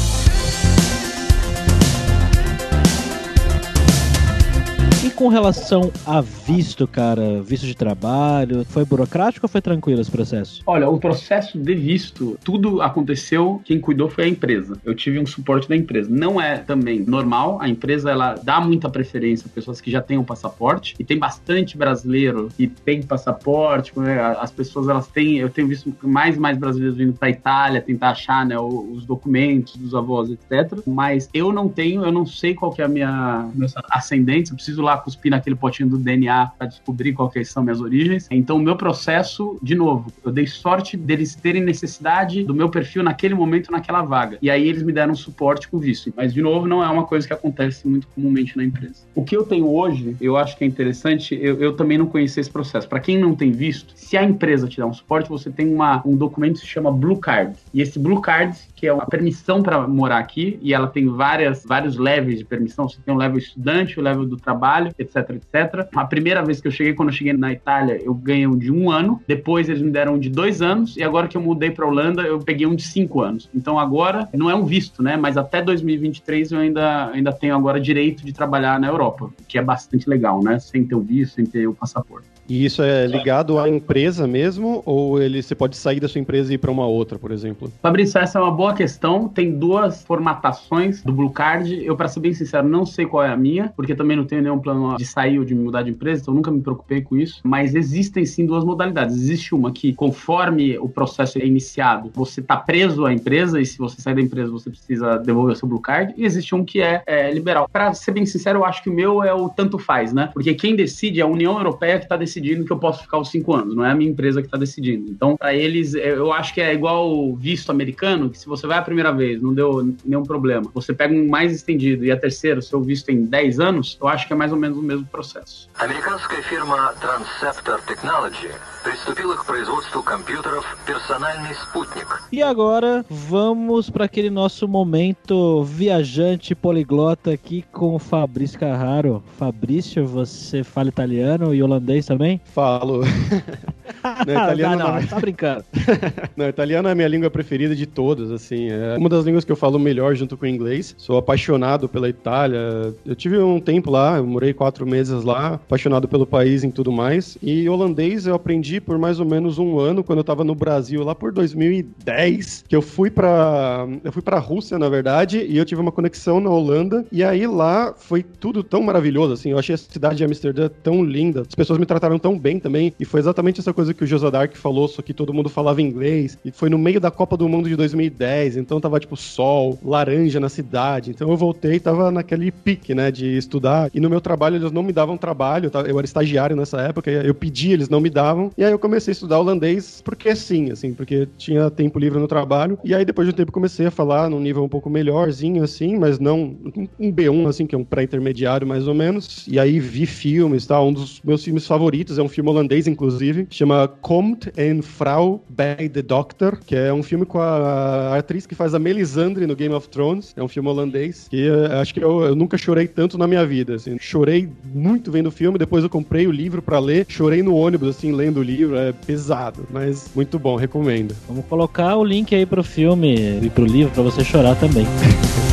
Com 5.12 5.28
relação 5.28 5.92
a 6.06 6.20
visto, 6.20 6.86
cara, 6.86 7.42
visto 7.42 7.66
de 7.66 7.76
trabalho, 7.76 8.64
foi 8.64 8.84
burocrático 8.84 9.46
ou 9.46 9.48
foi 9.48 9.60
tranquilo 9.60 10.00
esse 10.00 10.10
processo? 10.10 10.62
Olha, 10.66 10.88
o 10.88 10.98
processo 10.98 11.58
de 11.58 11.74
visto, 11.74 12.38
tudo 12.44 12.80
aconteceu, 12.80 13.60
quem 13.64 13.78
cuidou 13.78 14.08
foi 14.08 14.24
a 14.24 14.28
empresa. 14.28 14.78
Eu 14.84 14.94
tive 14.94 15.18
um 15.18 15.26
suporte 15.26 15.68
da 15.68 15.76
empresa. 15.76 16.08
Não 16.10 16.40
é 16.40 16.58
também 16.58 17.00
normal, 17.00 17.58
a 17.60 17.68
empresa 17.68 18.10
ela 18.10 18.34
dá 18.42 18.60
muita 18.60 18.88
preferência 18.88 19.46
a 19.46 19.54
pessoas 19.54 19.80
que 19.80 19.90
já 19.90 20.00
têm 20.00 20.18
um 20.18 20.24
passaporte 20.24 20.94
e 20.98 21.04
tem 21.04 21.18
bastante 21.18 21.76
brasileiro 21.76 22.48
que 22.56 22.66
tem 22.66 23.02
passaporte, 23.02 23.98
né? 23.98 24.20
as 24.40 24.50
pessoas 24.50 24.88
elas 24.88 25.06
têm, 25.06 25.38
eu 25.38 25.50
tenho 25.50 25.68
visto 25.68 25.92
mais 26.02 26.36
e 26.36 26.40
mais 26.40 26.56
brasileiros 26.56 26.96
vindo 26.96 27.12
para 27.12 27.30
Itália 27.30 27.80
tentar 27.80 28.10
achar, 28.10 28.46
né, 28.46 28.58
os 28.58 29.04
documentos 29.04 29.76
dos 29.76 29.94
avós, 29.94 30.30
etc. 30.30 30.78
Mas 30.86 31.28
eu 31.34 31.52
não 31.52 31.68
tenho, 31.68 32.04
eu 32.04 32.12
não 32.12 32.24
sei 32.24 32.54
qual 32.54 32.72
que 32.72 32.80
é 32.80 32.84
a 32.84 32.88
minha, 32.88 33.48
minha 33.54 33.68
ascendência, 33.90 34.52
eu 34.52 34.56
preciso 34.56 34.82
lá 34.82 35.01
cuspir 35.02 35.30
naquele 35.30 35.56
potinho 35.56 35.88
do 35.88 35.98
DNA 35.98 36.52
para 36.58 36.66
descobrir 36.66 37.12
quais 37.12 37.48
são 37.48 37.62
minhas 37.62 37.80
origens. 37.80 38.26
Então, 38.30 38.56
o 38.56 38.60
meu 38.60 38.76
processo, 38.76 39.58
de 39.62 39.74
novo, 39.74 40.12
eu 40.24 40.32
dei 40.32 40.46
sorte 40.46 40.96
deles 40.96 41.34
terem 41.34 41.62
necessidade 41.62 42.44
do 42.44 42.54
meu 42.54 42.68
perfil 42.68 43.02
naquele 43.02 43.34
momento, 43.34 43.70
naquela 43.70 44.02
vaga. 44.02 44.38
E 44.40 44.50
aí 44.50 44.68
eles 44.68 44.82
me 44.82 44.92
deram 44.92 45.14
suporte 45.14 45.68
com 45.68 45.78
visto. 45.78 46.12
Mas, 46.16 46.32
de 46.32 46.42
novo, 46.42 46.66
não 46.66 46.82
é 46.82 46.88
uma 46.88 47.04
coisa 47.04 47.26
que 47.26 47.32
acontece 47.32 47.86
muito 47.86 48.06
comumente 48.08 48.56
na 48.56 48.64
empresa. 48.64 49.04
O 49.14 49.24
que 49.24 49.36
eu 49.36 49.44
tenho 49.44 49.68
hoje, 49.68 50.16
eu 50.20 50.36
acho 50.36 50.56
que 50.56 50.64
é 50.64 50.66
interessante, 50.66 51.38
eu, 51.40 51.60
eu 51.60 51.74
também 51.74 51.98
não 51.98 52.06
conheci 52.06 52.40
esse 52.40 52.50
processo. 52.50 52.88
Para 52.88 53.00
quem 53.00 53.18
não 53.18 53.34
tem 53.34 53.52
visto, 53.52 53.92
se 53.96 54.16
a 54.16 54.22
empresa 54.22 54.68
te 54.68 54.78
dá 54.78 54.86
um 54.86 54.92
suporte, 54.92 55.28
você 55.28 55.50
tem 55.50 55.72
uma, 55.72 56.02
um 56.06 56.16
documento 56.16 56.54
que 56.54 56.60
se 56.60 56.66
chama 56.66 56.90
Blue 56.90 57.18
Card. 57.18 57.56
E 57.72 57.80
esse 57.80 57.98
Blue 57.98 58.20
Card, 58.20 58.56
que 58.74 58.86
é 58.86 58.90
a 58.90 59.06
permissão 59.06 59.62
para 59.62 59.86
morar 59.86 60.18
aqui, 60.18 60.58
e 60.62 60.74
ela 60.74 60.86
tem 60.86 61.06
várias, 61.06 61.64
vários 61.64 61.96
levels 61.96 62.38
de 62.38 62.44
permissão. 62.44 62.88
Você 62.88 62.98
tem 63.04 63.14
o 63.14 63.16
level 63.16 63.38
estudante, 63.38 63.98
o 63.98 64.02
level 64.02 64.26
do 64.26 64.36
trabalho, 64.36 64.91
etc, 64.98 65.30
etc. 65.30 65.88
A 65.94 66.04
primeira 66.04 66.44
vez 66.44 66.60
que 66.60 66.68
eu 66.68 66.72
cheguei, 66.72 66.94
quando 66.94 67.08
eu 67.10 67.14
cheguei 67.14 67.32
na 67.32 67.52
Itália, 67.52 68.00
eu 68.02 68.14
ganhei 68.14 68.46
um 68.46 68.56
de 68.56 68.70
um 68.70 68.90
ano. 68.90 69.20
Depois 69.26 69.68
eles 69.68 69.82
me 69.82 69.90
deram 69.90 70.14
um 70.14 70.18
de 70.18 70.28
dois 70.28 70.62
anos. 70.62 70.96
E 70.96 71.02
agora 71.02 71.28
que 71.28 71.36
eu 71.36 71.40
mudei 71.40 71.70
para 71.70 71.86
Holanda, 71.86 72.22
eu 72.22 72.38
peguei 72.38 72.66
um 72.66 72.74
de 72.74 72.82
cinco 72.82 73.20
anos. 73.20 73.48
Então 73.54 73.78
agora 73.78 74.28
não 74.34 74.50
é 74.50 74.54
um 74.54 74.64
visto, 74.64 75.02
né? 75.02 75.16
Mas 75.16 75.36
até 75.36 75.62
2023 75.62 76.52
eu 76.52 76.58
ainda, 76.58 77.10
ainda 77.10 77.32
tenho 77.32 77.54
agora 77.54 77.80
direito 77.80 78.24
de 78.24 78.32
trabalhar 78.32 78.78
na 78.80 78.88
Europa, 78.88 79.30
que 79.48 79.58
é 79.58 79.62
bastante 79.62 80.08
legal, 80.08 80.42
né? 80.42 80.58
Sem 80.58 80.84
ter 80.84 80.94
o 80.94 81.00
visto, 81.00 81.34
sem 81.34 81.46
ter 81.46 81.66
o 81.66 81.74
passaporte. 81.74 82.28
E 82.52 82.66
isso 82.66 82.82
é 82.82 83.06
ligado 83.06 83.58
à 83.58 83.66
empresa 83.66 84.26
mesmo? 84.26 84.82
Ou 84.84 85.22
ele, 85.22 85.42
você 85.42 85.54
pode 85.54 85.74
sair 85.74 85.98
da 85.98 86.06
sua 86.06 86.20
empresa 86.20 86.52
e 86.52 86.56
ir 86.56 86.58
para 86.58 86.70
uma 86.70 86.86
outra, 86.86 87.18
por 87.18 87.32
exemplo? 87.32 87.72
Fabrício, 87.80 88.20
essa 88.20 88.38
é 88.38 88.42
uma 88.42 88.50
boa 88.50 88.74
questão. 88.74 89.26
Tem 89.26 89.58
duas 89.58 90.04
formatações 90.04 91.02
do 91.02 91.14
Blue 91.14 91.30
Card. 91.30 91.82
Eu, 91.82 91.96
para 91.96 92.08
ser 92.08 92.20
bem 92.20 92.34
sincero, 92.34 92.68
não 92.68 92.84
sei 92.84 93.06
qual 93.06 93.24
é 93.24 93.30
a 93.30 93.36
minha, 93.38 93.72
porque 93.74 93.94
também 93.94 94.18
não 94.18 94.26
tenho 94.26 94.42
nenhum 94.42 94.58
plano 94.58 94.98
de 94.98 95.06
sair 95.06 95.38
ou 95.38 95.46
de 95.46 95.54
mudar 95.54 95.80
de 95.80 95.88
empresa, 95.92 96.20
então 96.20 96.34
nunca 96.34 96.50
me 96.50 96.60
preocupei 96.60 97.00
com 97.00 97.16
isso. 97.16 97.40
Mas 97.42 97.74
existem 97.74 98.26
sim 98.26 98.44
duas 98.44 98.66
modalidades. 98.66 99.16
Existe 99.16 99.54
uma 99.54 99.72
que, 99.72 99.94
conforme 99.94 100.76
o 100.76 100.90
processo 100.90 101.38
é 101.38 101.46
iniciado, 101.46 102.10
você 102.14 102.40
está 102.40 102.58
preso 102.58 103.06
à 103.06 103.14
empresa 103.14 103.62
e 103.62 103.64
se 103.64 103.78
você 103.78 103.98
sair 104.02 104.14
da 104.14 104.20
empresa, 104.20 104.50
você 104.50 104.68
precisa 104.68 105.16
devolver 105.16 105.54
o 105.54 105.56
seu 105.56 105.66
Blue 105.66 105.80
Card. 105.80 106.12
E 106.18 106.26
existe 106.26 106.54
um 106.54 106.66
que 106.66 106.82
é, 106.82 107.02
é 107.06 107.32
liberal. 107.32 107.66
Para 107.72 107.94
ser 107.94 108.10
bem 108.10 108.26
sincero, 108.26 108.58
eu 108.58 108.64
acho 108.66 108.82
que 108.82 108.90
o 108.90 108.92
meu 108.92 109.24
é 109.24 109.32
o 109.32 109.48
tanto 109.48 109.78
faz, 109.78 110.12
né? 110.12 110.28
Porque 110.34 110.52
quem 110.52 110.76
decide 110.76 111.20
é 111.20 111.22
a 111.22 111.26
União 111.26 111.56
Europeia 111.56 111.96
que 111.96 112.04
está 112.04 112.14
decidindo 112.14 112.41
decidindo 112.41 112.65
que 112.65 112.71
eu 112.71 112.79
posso 112.79 113.03
ficar 113.03 113.17
os 113.17 113.29
cinco 113.29 113.53
anos, 113.53 113.75
não 113.75 113.85
é 113.85 113.91
a 113.91 113.95
minha 113.95 114.09
empresa 114.09 114.41
que 114.41 114.47
está 114.47 114.57
decidindo. 114.57 115.09
Então, 115.11 115.37
para 115.37 115.53
eles, 115.53 115.95
é, 115.95 116.11
eu 116.11 116.31
acho 116.33 116.53
que 116.53 116.61
é 116.61 116.73
igual 116.73 117.09
o 117.09 117.35
visto 117.35 117.71
americano, 117.71 118.29
que 118.29 118.37
se 118.37 118.45
você 118.45 118.67
vai 118.67 118.77
a 118.77 118.81
primeira 118.81 119.11
vez, 119.11 119.41
não 119.41 119.53
deu 119.53 119.95
nenhum 120.03 120.23
problema, 120.23 120.69
você 120.73 120.93
pega 120.93 121.13
um 121.13 121.27
mais 121.27 121.53
estendido 121.53 122.03
e 122.05 122.11
a 122.11 122.17
terceira, 122.17 122.61
seu 122.61 122.81
visto 122.81 123.09
em 123.09 123.25
10 123.25 123.59
anos, 123.59 123.97
eu 124.01 124.07
acho 124.07 124.27
que 124.27 124.33
é 124.33 124.35
mais 124.35 124.51
ou 124.51 124.57
menos 124.57 124.77
o 124.77 124.81
mesmo 124.81 125.05
processo. 125.05 125.69
Американская 125.79 126.41
фирма 126.43 126.93
Transceptor 126.99 127.81
Technology 127.81 128.49
приступила 128.83 129.35
к 129.35 129.45
производству 129.45 130.01
компьютеров 130.03 130.65
«Персональный 130.85 131.53
спутник». 131.55 132.23
E 132.31 132.41
agora 132.41 133.05
vamos 133.09 133.89
para 133.89 134.05
aquele 134.05 134.29
nosso 134.29 134.67
momento 134.67 135.63
viajante 135.63 136.55
poliglota 136.55 137.31
aqui 137.31 137.63
com 137.71 137.95
o 137.95 137.99
Fabrício 137.99 138.59
Carraro. 138.59 139.23
Fabrício, 139.37 140.05
você 140.05 140.63
fala 140.63 140.89
italiano 140.89 141.53
e 141.53 141.61
holandês 141.61 142.05
também? 142.05 142.41
Falo. 142.53 143.03
não, 144.26 144.34
italiano 144.34 144.78
não, 144.78 144.94
não, 144.94 145.06
tá 145.06 145.20
brincando. 145.20 145.64
não, 146.36 146.48
italiano 146.48 146.88
é 146.88 146.92
a 146.92 146.94
minha 146.94 147.08
língua 147.08 147.30
preferida 147.30 147.74
de 147.74 147.86
todas, 147.86 148.30
assim. 148.30 148.70
É 148.70 148.96
uma 148.96 149.08
das 149.08 149.24
línguas 149.24 149.44
que 149.44 149.52
eu 149.52 149.56
falo 149.56 149.78
melhor 149.78 150.14
junto 150.14 150.36
com 150.36 150.44
o 150.44 150.48
inglês. 150.48 150.94
Sou 150.98 151.16
apaixonado 151.16 151.88
pela 151.88 152.08
Itália. 152.08 152.94
Eu 153.04 153.14
tive 153.14 153.38
um 153.38 153.60
tempo 153.60 153.90
lá, 153.90 154.16
eu 154.16 154.26
morei 154.26 154.52
quatro 154.52 154.86
meses 154.86 155.24
lá, 155.24 155.54
apaixonado 155.54 156.08
pelo 156.08 156.26
país 156.26 156.64
e 156.64 156.70
tudo 156.70 156.90
mais. 156.90 157.38
E 157.42 157.68
holandês 157.68 158.26
eu 158.26 158.34
aprendi 158.34 158.80
por 158.80 158.98
mais 158.98 159.20
ou 159.20 159.26
menos 159.26 159.58
um 159.58 159.78
ano, 159.78 160.02
quando 160.02 160.18
eu 160.18 160.24
tava 160.24 160.44
no 160.44 160.54
Brasil, 160.54 161.02
lá 161.02 161.14
por 161.14 161.32
2010, 161.32 162.64
que 162.68 162.76
eu 162.76 162.82
fui 162.82 163.10
pra. 163.10 163.86
Eu 164.04 164.12
fui 164.12 164.22
pra 164.22 164.38
Rússia, 164.38 164.78
na 164.78 164.88
verdade, 164.88 165.44
e 165.48 165.56
eu 165.56 165.64
tive 165.64 165.80
uma 165.80 165.92
conexão 165.92 166.40
na 166.40 166.50
Holanda. 166.50 167.04
E 167.10 167.22
aí 167.22 167.46
lá 167.46 167.94
foi 167.96 168.22
tudo 168.22 168.62
tão 168.62 168.82
maravilhoso, 168.82 169.32
assim. 169.32 169.50
Eu 169.50 169.58
achei 169.58 169.74
a 169.74 169.78
cidade 169.78 170.16
de 170.16 170.24
Amsterdã 170.24 170.68
tão 170.82 171.04
linda. 171.04 171.42
As 171.42 171.54
pessoas 171.54 171.78
me 171.78 171.86
trataram 171.86 172.18
tão 172.18 172.38
bem 172.38 172.58
também. 172.58 172.92
E 172.98 173.04
foi 173.04 173.20
exatamente 173.20 173.60
essa 173.60 173.72
coisa 173.72 173.91
que 173.94 174.04
o 174.04 174.06
Josadark 174.06 174.56
falou, 174.56 174.88
só 174.88 175.02
que 175.02 175.14
todo 175.14 175.32
mundo 175.32 175.48
falava 175.48 175.82
inglês. 175.82 176.38
E 176.44 176.50
foi 176.50 176.68
no 176.68 176.78
meio 176.78 177.00
da 177.00 177.10
Copa 177.10 177.36
do 177.36 177.48
Mundo 177.48 177.68
de 177.68 177.76
2010, 177.76 178.56
então 178.56 178.80
tava 178.80 179.00
tipo 179.00 179.16
sol, 179.16 179.78
laranja 179.84 180.40
na 180.40 180.48
cidade. 180.48 181.10
Então 181.10 181.30
eu 181.30 181.36
voltei 181.36 181.74
e 181.74 181.80
tava 181.80 182.10
naquele 182.10 182.50
pique, 182.50 182.94
né, 182.94 183.10
de 183.10 183.36
estudar. 183.36 183.90
E 183.94 184.00
no 184.00 184.10
meu 184.10 184.20
trabalho 184.20 184.56
eles 184.56 184.72
não 184.72 184.82
me 184.82 184.92
davam 184.92 185.16
trabalho, 185.16 185.70
eu 185.86 185.98
era 185.98 186.04
estagiário 186.04 186.56
nessa 186.56 186.80
época, 186.80 187.10
eu 187.10 187.34
pedi, 187.34 187.72
eles 187.72 187.88
não 187.88 188.00
me 188.00 188.10
davam. 188.10 188.50
E 188.56 188.64
aí 188.64 188.72
eu 188.72 188.78
comecei 188.78 189.12
a 189.12 189.14
estudar 189.14 189.38
holandês 189.38 190.02
porque 190.04 190.34
sim, 190.34 190.70
assim, 190.70 190.92
porque 190.92 191.28
tinha 191.36 191.70
tempo 191.70 191.98
livre 191.98 192.18
no 192.18 192.28
trabalho. 192.28 192.78
E 192.84 192.94
aí 192.94 193.04
depois 193.04 193.26
de 193.26 193.34
um 193.34 193.36
tempo 193.36 193.52
comecei 193.52 193.86
a 193.86 193.90
falar 193.90 194.28
num 194.28 194.40
nível 194.40 194.64
um 194.64 194.68
pouco 194.68 194.90
melhorzinho, 194.90 195.62
assim, 195.62 195.98
mas 195.98 196.18
não 196.18 196.56
um 196.98 197.12
B1, 197.12 197.48
assim, 197.48 197.66
que 197.66 197.74
é 197.74 197.78
um 197.78 197.84
pré-intermediário 197.84 198.66
mais 198.66 198.86
ou 198.86 198.94
menos. 198.94 199.46
E 199.48 199.58
aí 199.58 199.78
vi 199.78 200.06
filmes, 200.06 200.66
tá? 200.66 200.80
Um 200.80 200.92
dos 200.92 201.20
meus 201.22 201.44
filmes 201.44 201.66
favoritos 201.66 202.18
é 202.18 202.22
um 202.22 202.28
filme 202.28 202.50
holandês, 202.50 202.86
inclusive, 202.86 203.46
chama 203.50 203.81
chama 203.82 203.88
Komt 203.88 204.50
en 204.54 204.82
Frau 204.82 205.44
bij 205.46 205.90
de 205.92 206.02
Doctor, 206.02 206.58
que 206.64 206.76
é 206.76 206.92
um 206.92 207.02
filme 207.02 207.24
com 207.24 207.40
a 207.40 208.16
atriz 208.16 208.46
que 208.46 208.54
faz 208.54 208.74
a 208.74 208.78
Melisandre 208.78 209.46
no 209.46 209.54
Game 209.54 209.74
of 209.74 209.88
Thrones. 209.88 210.32
É 210.36 210.42
um 210.42 210.48
filme 210.48 210.68
holandês 210.68 211.26
que 211.28 211.48
uh, 211.48 211.72
acho 211.80 211.94
que 211.94 212.02
eu, 212.02 212.22
eu, 212.22 212.36
nunca 212.36 212.56
chorei 212.56 212.86
tanto 212.86 213.18
na 213.18 213.26
minha 213.26 213.44
vida. 213.44 213.74
Assim. 213.74 213.96
Chorei 213.98 214.48
muito 214.64 215.10
vendo 215.10 215.26
o 215.26 215.30
filme, 215.30 215.58
depois 215.58 215.82
eu 215.82 215.90
comprei 215.90 216.26
o 216.26 216.32
livro 216.32 216.62
para 216.62 216.78
ler, 216.78 217.06
chorei 217.08 217.42
no 217.42 217.54
ônibus, 217.54 217.88
assim, 217.88 218.12
lendo 218.12 218.40
o 218.40 218.42
livro. 218.42 218.76
É 218.76 218.92
pesado, 218.92 219.66
mas 219.70 220.10
muito 220.14 220.38
bom, 220.38 220.56
recomendo. 220.56 221.14
Vamos 221.28 221.44
colocar 221.46 221.96
o 221.96 222.04
link 222.04 222.34
aí 222.34 222.46
pro 222.46 222.62
filme 222.62 223.40
e 223.42 223.50
pro 223.50 223.64
livro 223.64 223.92
para 223.92 224.02
você 224.02 224.24
chorar 224.24 224.56
também. 224.56 224.86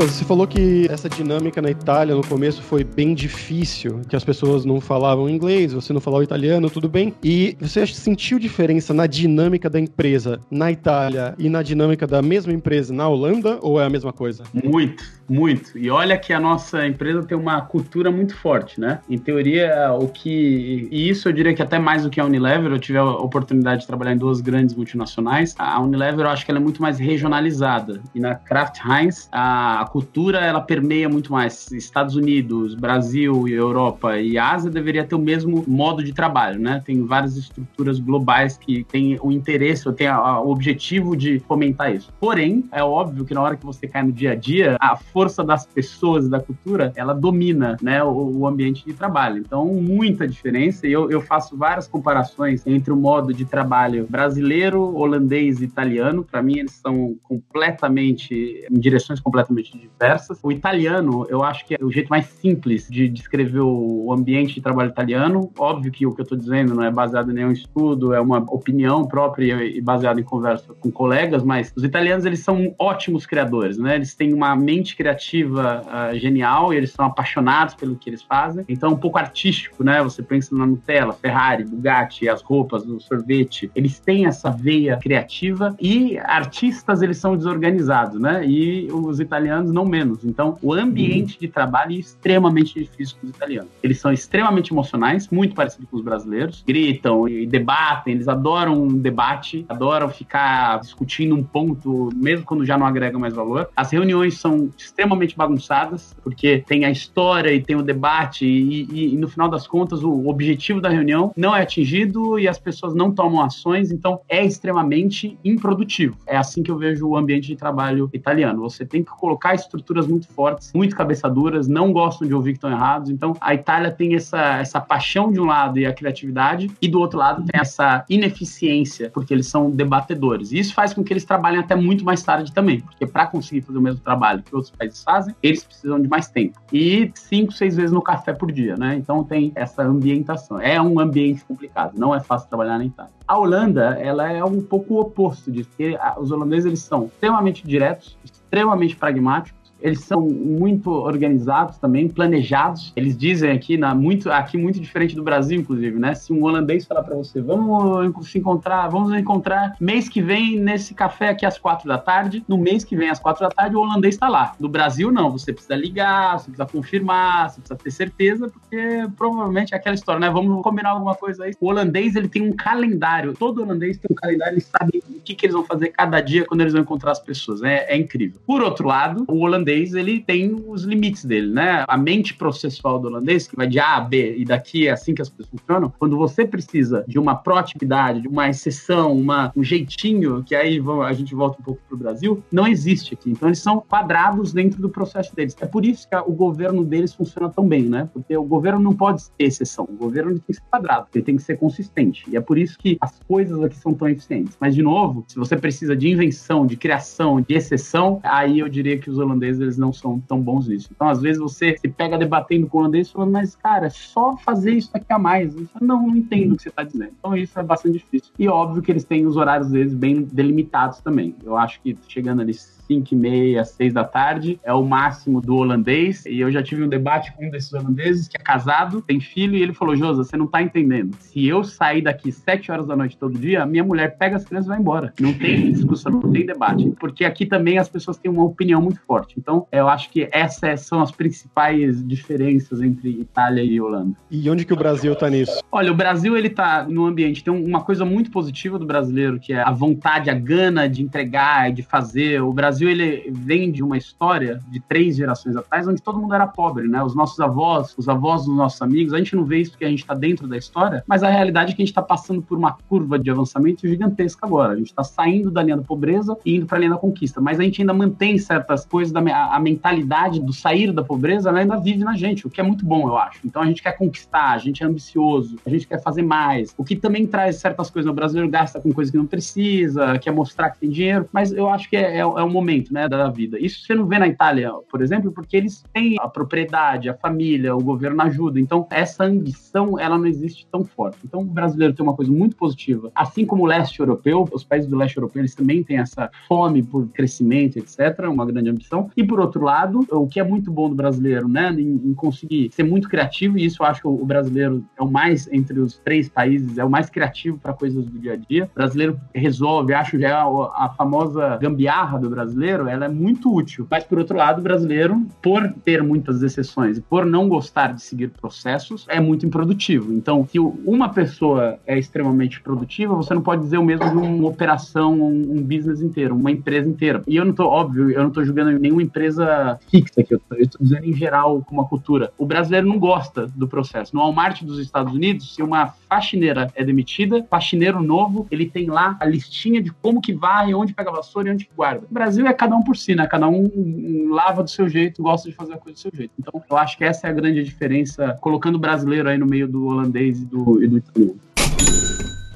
Você 0.00 0.24
falou 0.24 0.46
que 0.46 0.86
essa 0.90 1.10
dinâmica 1.10 1.60
na 1.60 1.70
Itália 1.70 2.14
no 2.14 2.26
começo 2.26 2.62
foi 2.62 2.82
bem 2.82 3.12
difícil, 3.12 4.00
que 4.08 4.16
as 4.16 4.24
pessoas 4.24 4.64
não 4.64 4.80
falavam 4.80 5.28
inglês, 5.28 5.74
você 5.74 5.92
não 5.92 6.00
falava 6.00 6.24
italiano, 6.24 6.70
tudo 6.70 6.88
bem. 6.88 7.14
E 7.22 7.54
você 7.60 7.86
sentiu 7.86 8.38
diferença 8.38 8.94
na 8.94 9.06
dinâmica 9.06 9.68
da 9.68 9.78
empresa 9.78 10.40
na 10.50 10.72
Itália 10.72 11.34
e 11.38 11.50
na 11.50 11.62
dinâmica 11.62 12.06
da 12.06 12.22
mesma 12.22 12.50
empresa 12.50 12.94
na 12.94 13.06
Holanda, 13.06 13.58
ou 13.60 13.78
é 13.78 13.84
a 13.84 13.90
mesma 13.90 14.10
coisa? 14.10 14.42
Muito, 14.54 15.04
muito. 15.28 15.76
E 15.76 15.90
olha 15.90 16.16
que 16.16 16.32
a 16.32 16.40
nossa 16.40 16.86
empresa 16.86 17.22
tem 17.22 17.36
uma 17.36 17.60
cultura 17.60 18.10
muito 18.10 18.34
forte, 18.34 18.80
né? 18.80 19.00
Em 19.08 19.18
teoria, 19.18 19.92
o 19.92 20.08
que. 20.08 20.88
E 20.90 21.10
isso 21.10 21.28
eu 21.28 21.32
diria 21.32 21.52
que 21.52 21.62
até 21.62 21.78
mais 21.78 22.04
do 22.04 22.10
que 22.10 22.18
a 22.18 22.24
Unilever, 22.24 22.72
eu 22.72 22.78
tive 22.78 22.96
a 22.96 23.04
oportunidade 23.04 23.82
de 23.82 23.86
trabalhar 23.86 24.14
em 24.14 24.18
duas 24.18 24.40
grandes 24.40 24.74
multinacionais. 24.74 25.54
A 25.58 25.78
Unilever, 25.78 26.24
eu 26.24 26.30
acho 26.30 26.46
que 26.46 26.50
ela 26.50 26.58
é 26.58 26.62
muito 26.62 26.80
mais 26.80 26.98
regionalizada. 26.98 28.00
E 28.14 28.20
na 28.20 28.34
Kraft 28.34 28.80
Heinz, 28.82 29.28
a 29.30 29.89
cultura 29.90 30.38
ela 30.38 30.60
permeia 30.60 31.08
muito 31.08 31.32
mais. 31.32 31.70
Estados 31.72 32.14
Unidos, 32.14 32.74
Brasil, 32.74 33.48
Europa 33.48 34.18
e 34.18 34.38
Ásia 34.38 34.70
deveria 34.70 35.04
ter 35.04 35.16
o 35.16 35.18
mesmo 35.18 35.64
modo 35.66 36.02
de 36.02 36.12
trabalho, 36.12 36.60
né? 36.60 36.80
Tem 36.84 37.04
várias 37.04 37.36
estruturas 37.36 37.98
globais 37.98 38.56
que 38.56 38.84
têm 38.84 39.18
o 39.20 39.32
interesse, 39.32 39.88
ou 39.88 39.94
têm 39.94 40.08
o 40.08 40.48
objetivo 40.48 41.16
de 41.16 41.40
fomentar 41.40 41.92
isso. 41.94 42.12
Porém, 42.20 42.64
é 42.70 42.82
óbvio 42.84 43.24
que 43.24 43.34
na 43.34 43.42
hora 43.42 43.56
que 43.56 43.66
você 43.66 43.88
cai 43.88 44.04
no 44.04 44.12
dia 44.12 44.32
a 44.32 44.34
dia, 44.34 44.76
a 44.80 44.96
força 44.96 45.42
das 45.42 45.66
pessoas 45.66 46.28
da 46.28 46.38
cultura, 46.38 46.92
ela 46.94 47.12
domina, 47.12 47.76
né, 47.82 48.02
o, 48.02 48.38
o 48.38 48.46
ambiente 48.46 48.84
de 48.86 48.92
trabalho. 48.92 49.38
Então, 49.38 49.66
muita 49.66 50.26
diferença. 50.26 50.86
E 50.86 50.92
eu, 50.92 51.10
eu 51.10 51.20
faço 51.20 51.56
várias 51.56 51.88
comparações 51.88 52.64
entre 52.64 52.92
o 52.92 52.96
modo 52.96 53.34
de 53.34 53.44
trabalho 53.44 54.06
brasileiro, 54.08 54.94
holandês 54.96 55.60
e 55.60 55.64
italiano. 55.64 56.24
Para 56.24 56.42
mim, 56.42 56.58
eles 56.60 56.72
são 56.72 57.16
completamente 57.24 58.66
em 58.70 58.78
direções 58.78 59.18
completamente 59.18 59.69
diversas. 59.78 60.38
O 60.42 60.50
italiano, 60.50 61.26
eu 61.28 61.42
acho 61.42 61.66
que 61.66 61.74
é 61.74 61.78
o 61.80 61.90
jeito 61.90 62.08
mais 62.08 62.26
simples 62.26 62.88
de 62.88 63.08
descrever 63.08 63.60
o 63.60 64.12
ambiente 64.12 64.54
de 64.54 64.60
trabalho 64.60 64.90
italiano. 64.90 65.50
Óbvio 65.58 65.92
que 65.92 66.06
o 66.06 66.14
que 66.14 66.20
eu 66.20 66.24
estou 66.24 66.38
dizendo 66.38 66.74
não 66.74 66.82
é 66.82 66.90
baseado 66.90 67.30
em 67.30 67.34
nenhum 67.34 67.52
estudo, 67.52 68.12
é 68.14 68.20
uma 68.20 68.38
opinião 68.38 69.06
própria 69.06 69.64
e 69.64 69.80
baseada 69.80 70.20
em 70.20 70.24
conversa 70.24 70.72
com 70.74 70.90
colegas, 70.90 71.42
mas 71.42 71.72
os 71.76 71.84
italianos, 71.84 72.24
eles 72.24 72.40
são 72.40 72.74
ótimos 72.78 73.26
criadores, 73.26 73.78
né? 73.78 73.96
Eles 73.96 74.14
têm 74.14 74.32
uma 74.32 74.54
mente 74.56 74.96
criativa 74.96 75.82
uh, 75.86 76.18
genial 76.18 76.72
e 76.72 76.76
eles 76.76 76.92
são 76.92 77.04
apaixonados 77.04 77.74
pelo 77.74 77.96
que 77.96 78.10
eles 78.10 78.22
fazem. 78.22 78.64
Então, 78.68 78.90
é 78.90 78.92
um 78.94 78.98
pouco 78.98 79.18
artístico, 79.18 79.84
né? 79.84 80.02
Você 80.02 80.22
pensa 80.22 80.54
na 80.56 80.66
Nutella, 80.66 81.12
Ferrari, 81.12 81.64
Bugatti, 81.64 82.28
as 82.28 82.42
roupas, 82.42 82.84
o 82.86 83.00
sorvete. 83.00 83.70
Eles 83.74 83.98
têm 84.00 84.26
essa 84.26 84.50
veia 84.50 84.96
criativa 84.96 85.76
e 85.80 86.18
artistas, 86.18 87.02
eles 87.02 87.18
são 87.18 87.36
desorganizados, 87.36 88.20
né? 88.20 88.46
E 88.46 88.88
os 88.92 89.20
italianos 89.20 89.59
não 89.68 89.84
menos. 89.84 90.24
Então, 90.24 90.58
o 90.62 90.72
ambiente 90.72 91.38
de 91.38 91.48
trabalho 91.48 91.92
é 91.92 91.98
extremamente 91.98 92.74
difícil 92.74 93.16
com 93.20 93.26
os 93.26 93.34
italianos. 93.34 93.70
Eles 93.82 93.98
são 94.00 94.12
extremamente 94.12 94.72
emocionais, 94.72 95.28
muito 95.28 95.54
parecidos 95.54 95.88
com 95.90 95.96
os 95.96 96.02
brasileiros. 96.02 96.62
Gritam 96.66 97.28
e 97.28 97.46
debatem, 97.46 98.14
eles 98.14 98.28
adoram 98.28 98.82
um 98.82 98.98
debate, 98.98 99.64
adoram 99.68 100.08
ficar 100.08 100.80
discutindo 100.80 101.34
um 101.34 101.42
ponto, 101.42 102.10
mesmo 102.14 102.44
quando 102.44 102.64
já 102.64 102.78
não 102.78 102.86
agrega 102.86 103.18
mais 103.18 103.34
valor. 103.34 103.68
As 103.76 103.90
reuniões 103.90 104.38
são 104.38 104.70
extremamente 104.76 105.36
bagunçadas, 105.36 106.14
porque 106.22 106.64
tem 106.66 106.84
a 106.84 106.90
história 106.90 107.52
e 107.52 107.60
tem 107.60 107.76
o 107.76 107.82
debate, 107.82 108.46
e, 108.46 108.86
e, 108.90 109.14
e 109.14 109.16
no 109.16 109.28
final 109.28 109.48
das 109.48 109.66
contas, 109.66 110.02
o 110.02 110.28
objetivo 110.28 110.80
da 110.80 110.88
reunião 110.88 111.32
não 111.36 111.54
é 111.54 111.62
atingido 111.62 112.38
e 112.38 112.48
as 112.48 112.58
pessoas 112.58 112.94
não 112.94 113.10
tomam 113.10 113.40
ações, 113.42 113.90
então 113.90 114.20
é 114.28 114.44
extremamente 114.44 115.38
improdutivo. 115.44 116.16
É 116.26 116.36
assim 116.36 116.62
que 116.62 116.70
eu 116.70 116.76
vejo 116.76 117.06
o 117.06 117.16
ambiente 117.16 117.48
de 117.48 117.56
trabalho 117.56 118.10
italiano. 118.12 118.62
Você 118.62 118.84
tem 118.84 119.02
que 119.02 119.10
colocar 119.10 119.49
estruturas 119.54 120.06
muito 120.06 120.28
fortes, 120.28 120.72
muito 120.74 120.94
cabeçaduras, 120.94 121.68
não 121.68 121.92
gostam 121.92 122.26
de 122.26 122.34
ouvir 122.34 122.52
que 122.52 122.58
estão 122.58 122.70
errados. 122.70 123.10
Então, 123.10 123.36
a 123.40 123.54
Itália 123.54 123.90
tem 123.90 124.14
essa, 124.14 124.58
essa 124.58 124.80
paixão 124.80 125.32
de 125.32 125.40
um 125.40 125.46
lado 125.46 125.78
e 125.78 125.86
a 125.86 125.92
criatividade, 125.92 126.70
e 126.80 126.88
do 126.88 127.00
outro 127.00 127.18
lado 127.18 127.44
tem 127.44 127.60
essa 127.60 128.04
ineficiência, 128.08 129.10
porque 129.10 129.32
eles 129.32 129.46
são 129.46 129.70
debatedores. 129.70 130.52
E 130.52 130.58
isso 130.58 130.74
faz 130.74 130.92
com 130.92 131.02
que 131.02 131.12
eles 131.12 131.24
trabalhem 131.24 131.60
até 131.60 131.74
muito 131.74 132.04
mais 132.04 132.22
tarde 132.22 132.52
também, 132.52 132.80
porque 132.80 133.06
para 133.06 133.26
conseguir 133.26 133.62
fazer 133.62 133.78
o 133.78 133.82
mesmo 133.82 134.00
trabalho 134.00 134.42
que 134.42 134.54
outros 134.54 134.74
países 134.74 135.02
fazem, 135.02 135.34
eles 135.42 135.64
precisam 135.64 136.00
de 136.00 136.08
mais 136.08 136.28
tempo. 136.28 136.60
E 136.72 137.10
cinco, 137.14 137.52
seis 137.52 137.76
vezes 137.76 137.92
no 137.92 138.02
café 138.02 138.32
por 138.32 138.50
dia, 138.50 138.76
né? 138.76 138.94
Então 138.96 139.24
tem 139.24 139.52
essa 139.54 139.82
ambientação. 139.82 140.60
É 140.60 140.80
um 140.80 140.98
ambiente 140.98 141.44
complicado, 141.44 141.98
não 141.98 142.14
é 142.14 142.20
fácil 142.20 142.48
trabalhar 142.48 142.78
na 142.78 142.84
Itália. 142.84 143.12
A 143.26 143.38
Holanda, 143.38 143.96
ela 144.00 144.30
é 144.30 144.44
um 144.44 144.60
pouco 144.60 144.94
o 144.94 145.00
oposto 145.00 145.52
disso, 145.52 145.68
porque 145.68 145.96
os 146.18 146.32
holandeses 146.32 146.66
eles 146.66 146.80
são 146.80 147.04
extremamente 147.04 147.66
diretos, 147.66 148.16
extremamente 148.50 148.96
pragmáticos 148.96 149.59
eles 149.82 150.00
são 150.00 150.20
muito 150.20 150.90
organizados 150.90 151.78
também, 151.78 152.08
planejados. 152.08 152.92
Eles 152.96 153.16
dizem 153.16 153.50
aqui, 153.50 153.76
na, 153.76 153.94
muito, 153.94 154.30
aqui 154.30 154.56
muito 154.56 154.80
diferente 154.80 155.14
do 155.14 155.22
Brasil, 155.22 155.58
inclusive, 155.58 155.98
né? 155.98 156.14
Se 156.14 156.32
um 156.32 156.42
holandês 156.42 156.84
falar 156.84 157.02
para 157.02 157.16
você, 157.16 157.40
vamos 157.40 158.28
se 158.28 158.38
encontrar, 158.38 158.88
vamos 158.88 159.12
encontrar 159.14 159.76
mês 159.80 160.08
que 160.08 160.20
vem 160.20 160.58
nesse 160.58 160.94
café 160.94 161.30
aqui 161.30 161.46
às 161.46 161.58
quatro 161.58 161.88
da 161.88 161.98
tarde, 161.98 162.44
no 162.46 162.58
mês 162.58 162.84
que 162.84 162.96
vem 162.96 163.08
às 163.08 163.18
quatro 163.18 163.42
da 163.42 163.50
tarde 163.50 163.76
o 163.76 163.80
holandês 163.80 164.14
está 164.14 164.28
lá. 164.28 164.54
No 164.58 164.68
Brasil, 164.68 165.10
não. 165.10 165.30
Você 165.30 165.52
precisa 165.52 165.74
ligar, 165.74 166.38
você 166.38 166.50
precisa 166.50 166.66
confirmar, 166.66 167.50
você 167.50 167.60
precisa 167.60 167.78
ter 167.78 167.90
certeza, 167.90 168.48
porque 168.48 169.08
provavelmente 169.16 169.74
é 169.74 169.76
aquela 169.76 169.94
história, 169.94 170.20
né? 170.20 170.30
Vamos 170.30 170.62
combinar 170.62 170.90
alguma 170.90 171.14
coisa 171.14 171.44
aí. 171.44 171.52
O 171.60 171.68
holandês, 171.68 172.16
ele 172.16 172.28
tem 172.28 172.42
um 172.42 172.52
calendário. 172.52 173.32
Todo 173.34 173.62
holandês 173.62 173.98
tem 173.98 174.08
um 174.10 174.14
calendário, 174.14 174.54
eles 174.54 174.64
sabem 174.64 175.00
o 175.08 175.20
que, 175.20 175.34
que 175.34 175.46
eles 175.46 175.54
vão 175.54 175.64
fazer 175.64 175.88
cada 175.88 176.20
dia 176.20 176.44
quando 176.44 176.60
eles 176.60 176.72
vão 176.72 176.82
encontrar 176.82 177.12
as 177.12 177.20
pessoas. 177.20 177.62
É, 177.62 177.86
é 177.88 177.96
incrível. 177.96 178.40
Por 178.46 178.62
outro 178.62 178.86
lado, 178.86 179.24
o 179.28 179.40
holandês 179.40 179.69
holandês 179.70 179.94
ele 179.94 180.20
tem 180.20 180.56
os 180.66 180.84
limites 180.84 181.24
dele, 181.24 181.52
né? 181.52 181.84
A 181.86 181.96
mente 181.96 182.34
processual 182.34 182.98
do 182.98 183.08
holandês, 183.08 183.46
que 183.46 183.56
vai 183.56 183.66
de 183.66 183.78
A 183.78 183.96
a 183.96 184.00
B 184.00 184.36
e 184.36 184.44
daqui 184.44 184.88
é 184.88 184.90
assim 184.90 185.14
que 185.14 185.22
as 185.22 185.28
coisas 185.28 185.48
funcionam, 185.50 185.92
quando 185.98 186.16
você 186.16 186.44
precisa 186.44 187.04
de 187.06 187.18
uma 187.18 187.34
proatividade, 187.34 188.22
de 188.22 188.28
uma 188.28 188.48
exceção, 188.48 189.12
uma, 189.12 189.52
um 189.56 189.62
jeitinho, 189.62 190.42
que 190.42 190.54
aí 190.54 190.80
a 191.06 191.12
gente 191.12 191.34
volta 191.34 191.60
um 191.60 191.64
pouco 191.64 191.80
para 191.88 191.94
o 191.94 191.98
Brasil, 191.98 192.42
não 192.50 192.66
existe 192.66 193.14
aqui. 193.14 193.30
Então 193.30 193.48
eles 193.48 193.60
são 193.60 193.80
quadrados 193.80 194.52
dentro 194.52 194.80
do 194.80 194.88
processo 194.88 195.34
deles. 195.34 195.56
É 195.60 195.66
por 195.66 195.84
isso 195.84 196.08
que 196.08 196.16
o 196.16 196.32
governo 196.32 196.84
deles 196.84 197.14
funciona 197.14 197.48
tão 197.48 197.66
bem, 197.66 197.82
né? 197.82 198.08
Porque 198.12 198.36
o 198.36 198.44
governo 198.44 198.80
não 198.80 198.94
pode 198.94 199.22
ter 199.38 199.44
exceção. 199.44 199.88
O 199.88 199.96
governo 199.96 200.32
tem 200.32 200.42
que 200.48 200.54
ser 200.54 200.62
quadrado, 200.70 201.06
ele 201.14 201.24
tem 201.24 201.36
que 201.36 201.42
ser 201.42 201.56
consistente. 201.56 202.24
E 202.28 202.36
é 202.36 202.40
por 202.40 202.58
isso 202.58 202.78
que 202.78 202.96
as 203.00 203.18
coisas 203.26 203.62
aqui 203.62 203.76
são 203.76 203.94
tão 203.94 204.08
eficientes. 204.08 204.56
Mas, 204.60 204.74
de 204.74 204.82
novo, 204.82 205.24
se 205.28 205.36
você 205.36 205.56
precisa 205.56 205.96
de 205.96 206.08
invenção, 206.08 206.66
de 206.66 206.76
criação, 206.76 207.40
de 207.40 207.54
exceção, 207.54 208.20
aí 208.22 208.58
eu 208.58 208.68
diria 208.68 208.98
que 208.98 209.10
os 209.10 209.18
holandeses 209.18 209.59
eles 209.60 209.78
não 209.78 209.92
são 209.92 210.20
tão 210.20 210.40
bons 210.40 210.68
nisso. 210.68 210.88
Então, 210.94 211.08
às 211.08 211.20
vezes, 211.20 211.40
você 211.40 211.76
se 211.76 211.88
pega 211.88 212.18
debatendo 212.18 212.66
com 212.66 212.78
o 212.78 212.80
holandês 212.80 213.10
falando, 213.10 213.32
mas, 213.32 213.54
cara, 213.54 213.90
só 213.90 214.36
fazer 214.36 214.72
isso 214.72 214.90
aqui 214.94 215.12
a 215.12 215.18
mais. 215.18 215.54
Eu 215.54 215.66
não, 215.80 216.06
não 216.06 216.16
entendo 216.16 216.52
o 216.52 216.56
que 216.56 216.62
você 216.62 216.68
está 216.68 216.82
dizendo. 216.82 217.12
Então, 217.18 217.36
isso 217.36 217.58
é 217.58 217.62
bastante 217.62 217.94
difícil. 217.94 218.32
E 218.38 218.48
óbvio 218.48 218.82
que 218.82 218.90
eles 218.90 219.04
têm 219.04 219.26
os 219.26 219.36
horários 219.36 219.70
deles 219.70 219.94
bem 219.94 220.22
delimitados 220.22 221.00
também. 221.00 221.34
Eu 221.44 221.56
acho 221.56 221.80
que 221.80 221.96
chegando 222.08 222.42
ali 222.42 222.54
5 222.90 223.14
e 223.14 223.16
meia, 223.16 223.64
6 223.64 223.92
da 223.92 224.02
tarde, 224.02 224.58
é 224.64 224.72
o 224.72 224.84
máximo 224.84 225.40
do 225.40 225.54
holandês. 225.54 226.26
E 226.26 226.40
eu 226.40 226.50
já 226.50 226.60
tive 226.60 226.82
um 226.82 226.88
debate 226.88 227.32
com 227.34 227.46
um 227.46 227.50
desses 227.50 227.72
holandeses 227.72 228.26
que 228.26 228.36
é 228.36 228.40
casado, 228.40 229.00
tem 229.00 229.20
filho, 229.20 229.56
e 229.56 229.62
ele 229.62 229.72
falou: 229.72 229.94
Josa, 229.94 230.24
você 230.24 230.36
não 230.36 230.48
tá 230.48 230.60
entendendo. 230.60 231.16
Se 231.20 231.46
eu 231.46 231.62
sair 231.62 232.02
daqui 232.02 232.32
7 232.32 232.72
horas 232.72 232.86
da 232.86 232.96
noite 232.96 233.16
todo 233.16 233.38
dia, 233.38 233.64
minha 233.64 233.84
mulher 233.84 234.16
pega 234.18 234.36
as 234.36 234.44
crianças 234.44 234.66
e 234.66 234.70
vai 234.70 234.80
embora. 234.80 235.12
Não 235.20 235.32
tem 235.32 235.70
discussão, 235.72 236.10
não 236.10 236.32
tem 236.32 236.44
debate. 236.44 236.92
Porque 236.98 237.24
aqui 237.24 237.46
também 237.46 237.78
as 237.78 237.88
pessoas 237.88 238.16
têm 238.16 238.30
uma 238.30 238.44
opinião 238.44 238.82
muito 238.82 239.00
forte. 239.02 239.36
Então, 239.38 239.68
eu 239.70 239.88
acho 239.88 240.10
que 240.10 240.28
essas 240.32 240.80
são 240.80 241.00
as 241.00 241.12
principais 241.12 242.04
diferenças 242.04 242.82
entre 242.82 243.20
Itália 243.20 243.62
e 243.62 243.80
Holanda. 243.80 244.16
E 244.28 244.50
onde 244.50 244.64
que 244.64 244.72
o 244.72 244.76
Brasil 244.76 245.14
tá 245.14 245.30
nisso? 245.30 245.62
Olha, 245.70 245.92
o 245.92 245.94
Brasil, 245.94 246.36
ele 246.36 246.50
tá 246.50 246.84
no 246.88 247.06
ambiente. 247.06 247.44
Tem 247.44 247.52
uma 247.52 247.82
coisa 247.82 248.04
muito 248.04 248.32
positiva 248.32 248.78
do 248.78 248.86
brasileiro, 248.86 249.38
que 249.38 249.52
é 249.52 249.60
a 249.60 249.70
vontade, 249.70 250.28
a 250.28 250.34
gana 250.34 250.88
de 250.88 251.02
entregar, 251.02 251.70
de 251.70 251.82
fazer. 251.82 252.42
O 252.42 252.52
Brasil 252.52 252.79
Brasil 252.80 252.88
ele 252.88 253.30
vem 253.30 253.70
de 253.70 253.82
uma 253.82 253.98
história 253.98 254.60
de 254.68 254.80
três 254.80 255.16
gerações 255.16 255.54
atrás, 255.54 255.86
onde 255.86 256.00
todo 256.00 256.18
mundo 256.18 256.34
era 256.34 256.46
pobre, 256.46 256.88
né? 256.88 257.02
Os 257.02 257.14
nossos 257.14 257.38
avós, 257.38 257.94
os 257.96 258.08
avós 258.08 258.44
dos 258.44 258.56
nossos 258.56 258.80
amigos, 258.80 259.12
a 259.12 259.18
gente 259.18 259.36
não 259.36 259.44
vê 259.44 259.58
isso 259.58 259.72
porque 259.72 259.84
a 259.84 259.88
gente 259.88 260.00
está 260.00 260.14
dentro 260.14 260.48
da 260.48 260.56
história, 260.56 261.04
mas 261.06 261.22
a 261.22 261.28
realidade 261.28 261.72
é 261.72 261.76
que 261.76 261.82
a 261.82 261.84
gente 261.84 261.92
está 261.92 262.02
passando 262.02 262.40
por 262.40 262.56
uma 262.56 262.72
curva 262.88 263.18
de 263.18 263.30
avançamento 263.30 263.86
gigantesca 263.86 264.46
agora. 264.46 264.72
A 264.72 264.76
gente 264.76 264.88
está 264.88 265.04
saindo 265.04 265.50
da 265.50 265.62
linha 265.62 265.76
da 265.76 265.82
pobreza 265.82 266.36
e 266.44 266.56
indo 266.56 266.66
para 266.66 266.78
a 266.78 266.80
linha 266.80 266.92
da 266.92 266.96
conquista, 266.96 267.40
mas 267.40 267.60
a 267.60 267.62
gente 267.62 267.82
ainda 267.82 267.92
mantém 267.92 268.38
certas 268.38 268.86
coisas 268.86 269.12
da 269.12 269.20
a, 269.20 269.56
a 269.56 269.60
mentalidade 269.60 270.40
do 270.40 270.52
sair 270.52 270.92
da 270.92 271.04
pobreza, 271.04 271.50
ela 271.50 271.58
ainda 271.58 271.76
vive 271.76 272.02
na 272.02 272.16
gente, 272.16 272.46
o 272.46 272.50
que 272.50 272.60
é 272.60 272.64
muito 272.64 272.84
bom, 272.86 273.08
eu 273.08 273.16
acho. 273.16 273.40
Então 273.44 273.60
a 273.60 273.66
gente 273.66 273.82
quer 273.82 273.92
conquistar, 273.96 274.52
a 274.52 274.58
gente 274.58 274.82
é 274.82 274.86
ambicioso, 274.86 275.56
a 275.66 275.70
gente 275.70 275.86
quer 275.86 276.02
fazer 276.02 276.22
mais. 276.22 276.74
O 276.78 276.84
que 276.84 276.96
também 276.96 277.26
traz 277.26 277.56
certas 277.56 277.90
coisas. 277.90 278.10
O 278.10 278.14
brasileiro 278.14 278.50
gasta 278.50 278.80
com 278.80 278.92
coisas 278.92 279.10
que 279.10 279.18
não 279.18 279.26
precisa, 279.26 280.18
quer 280.18 280.30
mostrar 280.30 280.70
que 280.70 280.78
tem 280.78 280.88
dinheiro, 280.88 281.28
mas 281.32 281.52
eu 281.52 281.68
acho 281.68 281.88
que 281.88 281.96
é, 281.96 282.16
é, 282.16 282.18
é 282.18 282.24
o 282.24 282.48
momento 282.48 282.69
né, 282.90 283.08
da 283.08 283.28
vida. 283.28 283.58
Isso 283.58 283.84
você 283.84 283.94
não 283.94 284.06
vê 284.06 284.18
na 284.18 284.28
Itália, 284.28 284.70
por 284.90 285.02
exemplo, 285.02 285.32
porque 285.32 285.56
eles 285.56 285.84
têm 285.92 286.16
a 286.20 286.28
propriedade, 286.28 287.08
a 287.08 287.14
família, 287.14 287.74
o 287.74 287.82
governo 287.82 288.22
ajuda. 288.22 288.60
Então, 288.60 288.86
essa 288.90 289.24
ambição, 289.24 289.98
ela 289.98 290.16
não 290.16 290.26
existe 290.26 290.66
tão 290.70 290.84
forte. 290.84 291.18
Então, 291.24 291.40
o 291.40 291.44
brasileiro 291.44 291.94
tem 291.94 292.04
uma 292.04 292.14
coisa 292.14 292.30
muito 292.30 292.56
positiva. 292.56 293.10
Assim 293.14 293.44
como 293.44 293.64
o 293.64 293.66
leste 293.66 294.00
europeu, 294.00 294.48
os 294.52 294.64
países 294.64 294.88
do 294.88 294.96
leste 294.96 295.16
europeu, 295.16 295.40
eles 295.40 295.54
também 295.54 295.82
têm 295.82 295.98
essa 295.98 296.30
fome 296.46 296.82
por 296.82 297.08
crescimento, 297.08 297.78
etc., 297.78 298.28
uma 298.28 298.46
grande 298.46 298.70
ambição. 298.70 299.10
E, 299.16 299.24
por 299.24 299.40
outro 299.40 299.62
lado, 299.62 300.06
o 300.10 300.26
que 300.26 300.38
é 300.38 300.44
muito 300.44 300.70
bom 300.70 300.88
do 300.88 300.94
brasileiro, 300.94 301.48
né, 301.48 301.70
em, 301.72 302.00
em 302.04 302.14
conseguir 302.14 302.70
ser 302.72 302.84
muito 302.84 303.08
criativo, 303.08 303.58
e 303.58 303.64
isso 303.64 303.82
eu 303.82 303.86
acho 303.86 304.02
que 304.02 304.08
o 304.08 304.24
brasileiro 304.24 304.84
é 304.98 305.02
o 305.02 305.10
mais, 305.10 305.48
entre 305.52 305.80
os 305.80 305.98
três 305.98 306.28
países, 306.28 306.78
é 306.78 306.84
o 306.84 306.90
mais 306.90 307.10
criativo 307.10 307.58
para 307.58 307.72
coisas 307.72 308.04
do 308.04 308.18
dia 308.18 308.34
a 308.34 308.36
dia. 308.36 308.70
O 308.72 308.74
brasileiro 308.74 309.20
resolve, 309.34 309.92
acho 309.92 310.20
é 310.24 310.30
a, 310.30 310.44
a 310.44 310.94
famosa 310.96 311.56
gambiarra 311.56 312.18
do 312.18 312.28
brasileiro, 312.50 312.88
ela 312.88 313.06
é 313.06 313.08
muito 313.08 313.54
útil. 313.54 313.86
Mas, 313.90 314.04
por 314.04 314.18
outro 314.18 314.36
lado, 314.36 314.58
o 314.58 314.62
brasileiro, 314.62 315.26
por 315.42 315.72
ter 315.84 316.02
muitas 316.02 316.42
exceções 316.42 316.98
e 316.98 317.00
por 317.00 317.24
não 317.24 317.48
gostar 317.48 317.94
de 317.94 318.02
seguir 318.02 318.28
processos, 318.28 319.06
é 319.08 319.20
muito 319.20 319.46
improdutivo. 319.46 320.12
Então, 320.12 320.46
se 320.46 320.58
uma 320.58 321.08
pessoa 321.08 321.78
é 321.86 321.98
extremamente 321.98 322.60
produtiva, 322.60 323.14
você 323.14 323.32
não 323.34 323.42
pode 323.42 323.62
dizer 323.62 323.78
o 323.78 323.84
mesmo 323.84 324.08
de 324.10 324.16
uma 324.16 324.48
operação, 324.48 325.20
um, 325.20 325.62
business 325.62 326.00
inteiro, 326.00 326.34
uma 326.34 326.50
empresa 326.50 326.88
inteira. 326.88 327.22
E 327.26 327.36
eu 327.36 327.44
não 327.44 327.52
tô, 327.52 327.66
óbvio, 327.66 328.10
eu 328.10 328.22
não 328.22 328.30
tô 328.30 328.44
julgando 328.44 328.78
nenhuma 328.78 329.02
empresa 329.02 329.78
fixa 329.88 330.20
aqui, 330.20 330.34
eu 330.34 330.40
tô, 330.40 330.54
eu 330.56 330.68
tô 330.68 330.78
dizendo 330.80 331.06
em 331.06 331.12
geral 331.12 331.62
como 331.66 331.80
uma 331.80 331.88
cultura. 331.88 332.32
O 332.36 332.46
brasileiro 332.46 332.86
não 332.86 332.98
gosta 332.98 333.46
do 333.46 333.68
processo. 333.68 334.14
No 334.14 334.22
Walmart 334.22 334.62
dos 334.62 334.78
Estados 334.78 335.12
Unidos, 335.12 335.54
se 335.54 335.62
uma 335.62 335.94
faxineira 336.08 336.70
é 336.74 336.84
demitida, 336.84 337.46
faxineiro 337.48 338.02
novo, 338.02 338.46
ele 338.50 338.68
tem 338.68 338.86
lá 338.86 339.16
a 339.20 339.24
listinha 339.24 339.82
de 339.82 339.92
como 339.92 340.20
que 340.20 340.32
vai, 340.32 340.74
onde 340.74 340.92
pega 340.92 341.10
a 341.10 341.12
vassoura 341.12 341.48
e 341.48 341.52
onde 341.52 341.70
guarda. 341.76 342.06
O 342.10 342.14
Brasil 342.14 342.39
é 342.46 342.52
cada 342.52 342.76
um 342.76 342.82
por 342.82 342.96
si, 342.96 343.14
né? 343.14 343.26
Cada 343.26 343.48
um 343.48 344.28
lava 344.30 344.62
do 344.62 344.70
seu 344.70 344.88
jeito, 344.88 345.22
gosta 345.22 345.48
de 345.48 345.54
fazer 345.54 345.74
a 345.74 345.78
coisa 345.78 345.96
do 345.96 346.00
seu 346.00 346.10
jeito. 346.14 346.32
Então, 346.38 346.62
eu 346.68 346.76
acho 346.76 346.96
que 346.96 347.04
essa 347.04 347.26
é 347.26 347.30
a 347.30 347.32
grande 347.32 347.62
diferença, 347.62 348.36
colocando 348.40 348.76
o 348.76 348.78
brasileiro 348.78 349.28
aí 349.28 349.38
no 349.38 349.46
meio 349.46 349.68
do 349.68 349.86
holandês 349.86 350.40
e 350.40 350.44
do, 350.44 350.82
e 350.82 350.88
do 350.88 350.98
italiano. 350.98 351.40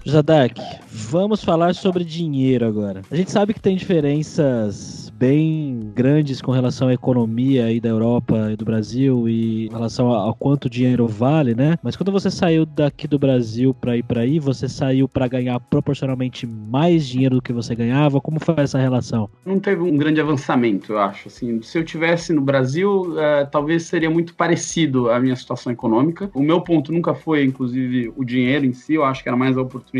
Zadak, 0.09 0.61
vamos 0.90 1.43
falar 1.43 1.75
sobre 1.75 2.05
dinheiro 2.05 2.67
agora. 2.67 3.03
A 3.11 3.17
gente 3.17 3.31
sabe 3.31 3.55
que 3.55 3.61
tem 3.61 3.77
diferenças 3.77 5.05
bem 5.17 5.93
grandes 5.95 6.43
com 6.43 6.51
relação 6.51 6.88
à 6.88 6.93
economia 6.93 7.67
aí 7.67 7.81
da 7.81 7.88
Europa 7.88 8.51
e 8.53 8.57
do 8.57 8.64
Brasil 8.64 9.29
e 9.29 9.67
em 9.67 9.71
relação 9.71 10.09
ao 10.09 10.35
quanto 10.35 10.69
dinheiro 10.69 11.07
vale, 11.07 11.55
né? 11.55 11.79
Mas 11.83 11.97
quando 11.97 12.12
você 12.12 12.31
saiu 12.31 12.67
daqui 12.67 13.07
do 13.07 13.19
Brasil 13.19 13.73
para 13.73 13.97
ir 13.97 14.03
para 14.03 14.21
aí, 14.23 14.38
você 14.38 14.69
saiu 14.69 15.09
para 15.09 15.29
ganhar 15.29 15.59
proporcionalmente 15.61 16.47
mais 16.47 17.07
dinheiro 17.07 17.37
do 17.37 17.43
que 17.43 17.53
você 17.53 17.75
ganhava? 17.75 18.21
Como 18.21 18.40
foi 18.40 18.57
essa 18.59 18.79
relação? 18.79 19.31
Não 19.47 19.59
teve 19.59 19.83
um 19.83 19.97
grande 19.97 20.21
avançamento, 20.21 20.93
eu 20.93 20.99
acho. 20.99 21.29
Assim, 21.29 21.62
se 21.62 21.79
eu 21.79 21.85
tivesse 21.85 22.33
no 22.33 22.43
Brasil, 22.43 23.19
é, 23.19 23.45
talvez 23.45 23.85
seria 23.85 24.11
muito 24.11 24.35
parecido 24.35 25.11
a 25.11 25.21
minha 25.21 25.37
situação 25.37 25.73
econômica. 25.73 26.31
O 26.35 26.43
meu 26.43 26.61
ponto 26.61 26.93
nunca 26.93 27.14
foi, 27.14 27.45
inclusive, 27.45 28.12
o 28.17 28.25
dinheiro 28.25 28.67
em 28.67 28.73
si. 28.73 28.95
Eu 28.95 29.05
acho 29.05 29.23
que 29.23 29.29
era 29.29 29.37
mais 29.37 29.57
a 29.57 29.62
oportunidade. 29.62 29.93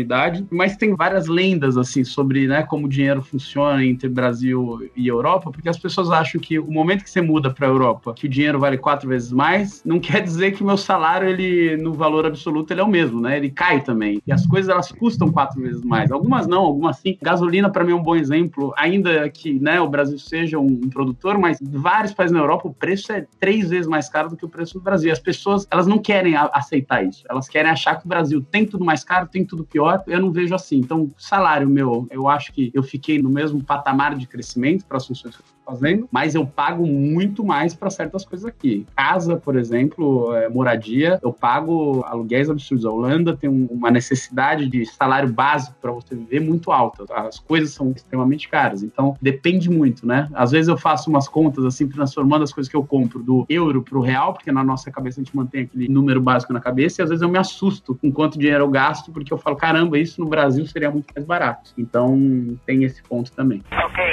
Mas 0.51 0.75
tem 0.75 0.95
várias 0.95 1.27
lendas 1.27 1.77
assim 1.77 2.03
sobre, 2.03 2.47
né, 2.47 2.63
como 2.63 2.85
o 2.85 2.89
dinheiro 2.89 3.21
funciona 3.21 3.83
entre 3.83 4.09
Brasil 4.09 4.89
e 4.95 5.07
Europa, 5.07 5.51
porque 5.51 5.69
as 5.69 5.77
pessoas 5.77 6.11
acham 6.11 6.39
que 6.39 6.59
o 6.59 6.71
momento 6.71 7.03
que 7.03 7.09
você 7.09 7.21
muda 7.21 7.49
para 7.49 7.67
a 7.67 7.69
Europa, 7.69 8.13
que 8.13 8.25
o 8.25 8.29
dinheiro 8.29 8.59
vale 8.59 8.77
quatro 8.77 9.07
vezes 9.07 9.31
mais, 9.31 9.81
não 9.85 9.99
quer 9.99 10.21
dizer 10.21 10.51
que 10.51 10.63
o 10.63 10.65
meu 10.65 10.77
salário, 10.77 11.27
ele, 11.27 11.77
no 11.77 11.93
valor 11.93 12.25
absoluto, 12.25 12.71
ele 12.71 12.81
é 12.81 12.83
o 12.83 12.87
mesmo, 12.87 13.19
né? 13.19 13.37
Ele 13.37 13.49
cai 13.49 13.81
também. 13.81 14.21
E 14.25 14.31
as 14.31 14.45
coisas, 14.45 14.69
elas 14.69 14.91
custam 14.91 15.31
quatro 15.31 15.61
vezes 15.61 15.83
mais. 15.83 16.11
Algumas 16.11 16.47
não, 16.47 16.61
algumas 16.61 16.97
sim. 16.97 17.17
Gasolina, 17.21 17.69
para 17.69 17.83
mim, 17.83 17.91
é 17.91 17.95
um 17.95 18.03
bom 18.03 18.15
exemplo, 18.15 18.73
ainda 18.77 19.29
que 19.29 19.59
né, 19.59 19.79
o 19.79 19.87
Brasil 19.87 20.17
seja 20.19 20.59
um, 20.59 20.65
um 20.65 20.89
produtor, 20.89 21.37
mas 21.37 21.57
vários 21.61 22.13
países 22.13 22.33
na 22.33 22.39
Europa, 22.39 22.67
o 22.67 22.73
preço 22.73 23.11
é 23.11 23.25
três 23.39 23.69
vezes 23.69 23.87
mais 23.87 24.09
caro 24.09 24.29
do 24.29 24.37
que 24.37 24.45
o 24.45 24.49
preço 24.49 24.75
do 24.75 24.81
Brasil. 24.81 25.11
As 25.11 25.19
pessoas, 25.19 25.67
elas 25.71 25.87
não 25.87 25.97
querem 25.97 26.35
aceitar 26.35 27.03
isso. 27.05 27.23
Elas 27.29 27.47
querem 27.47 27.71
achar 27.71 27.95
que 27.95 28.05
o 28.05 28.09
Brasil 28.09 28.41
tem 28.41 28.65
tudo 28.65 28.83
mais 28.83 29.03
caro, 29.03 29.27
tem 29.27 29.45
tudo 29.45 29.63
pior. 29.63 29.84
Eu 30.07 30.19
não 30.19 30.31
vejo 30.31 30.53
assim. 30.53 30.77
Então, 30.77 31.11
salário 31.17 31.69
meu, 31.69 32.07
eu 32.11 32.27
acho 32.27 32.51
que 32.51 32.71
eu 32.73 32.83
fiquei 32.83 33.21
no 33.21 33.29
mesmo 33.29 33.63
patamar 33.63 34.15
de 34.15 34.27
crescimento 34.27 34.85
para 34.85 34.97
as 34.97 35.07
funções 35.07 35.35
que 35.35 35.41
eu 35.41 35.54
fazendo, 35.65 36.07
mas 36.11 36.35
eu 36.35 36.45
pago 36.45 36.85
muito 36.85 37.43
mais 37.43 37.73
para 37.73 37.89
certas 37.89 38.23
coisas 38.23 38.45
aqui. 38.45 38.85
Casa, 38.95 39.35
por 39.35 39.55
exemplo, 39.55 40.33
é, 40.35 40.47
moradia, 40.47 41.19
eu 41.23 41.33
pago 41.33 42.03
aluguéis 42.05 42.49
absurdos. 42.49 42.85
A 42.85 42.91
Holanda 42.91 43.35
tem 43.35 43.49
um, 43.49 43.67
uma 43.71 43.89
necessidade 43.89 44.67
de 44.67 44.85
salário 44.85 45.31
básico 45.31 45.75
para 45.81 45.91
você 45.91 46.15
viver 46.15 46.39
muito 46.39 46.71
alta. 46.71 47.05
As 47.13 47.39
coisas 47.39 47.71
são 47.71 47.91
extremamente 47.91 48.47
caras, 48.47 48.83
então 48.83 49.15
depende 49.21 49.69
muito, 49.69 50.05
né? 50.05 50.29
Às 50.33 50.51
vezes 50.51 50.67
eu 50.67 50.77
faço 50.77 51.09
umas 51.09 51.27
contas 51.27 51.65
assim, 51.65 51.87
transformando 51.87 52.43
as 52.43 52.53
coisas 52.53 52.69
que 52.69 52.77
eu 52.77 52.83
compro 52.83 53.23
do 53.23 53.45
euro 53.49 53.81
para 53.81 53.97
o 53.97 54.01
real, 54.01 54.33
porque 54.33 54.51
na 54.51 54.63
nossa 54.63 54.91
cabeça 54.91 55.19
a 55.19 55.23
gente 55.23 55.35
mantém 55.35 55.63
aquele 55.63 55.87
número 55.87 56.21
básico 56.21 56.53
na 56.53 56.59
cabeça, 56.59 57.01
e 57.01 57.03
às 57.03 57.09
vezes 57.09 57.21
eu 57.21 57.29
me 57.29 57.37
assusto 57.37 57.95
com 57.95 58.11
quanto 58.11 58.37
dinheiro 58.37 58.63
eu 58.63 58.69
gasto, 58.69 59.11
porque 59.11 59.33
eu 59.33 59.37
falo, 59.37 59.55
caramba, 59.55 59.97
isso 59.97 60.21
no 60.21 60.27
Brasil 60.27 60.65
seria 60.65 60.91
muito 60.91 61.07
mais 61.15 61.25
barato. 61.25 61.71
Então 61.77 62.57
tem 62.65 62.83
esse 62.83 63.01
ponto 63.03 63.31
também. 63.31 63.63
Ok, 63.71 64.03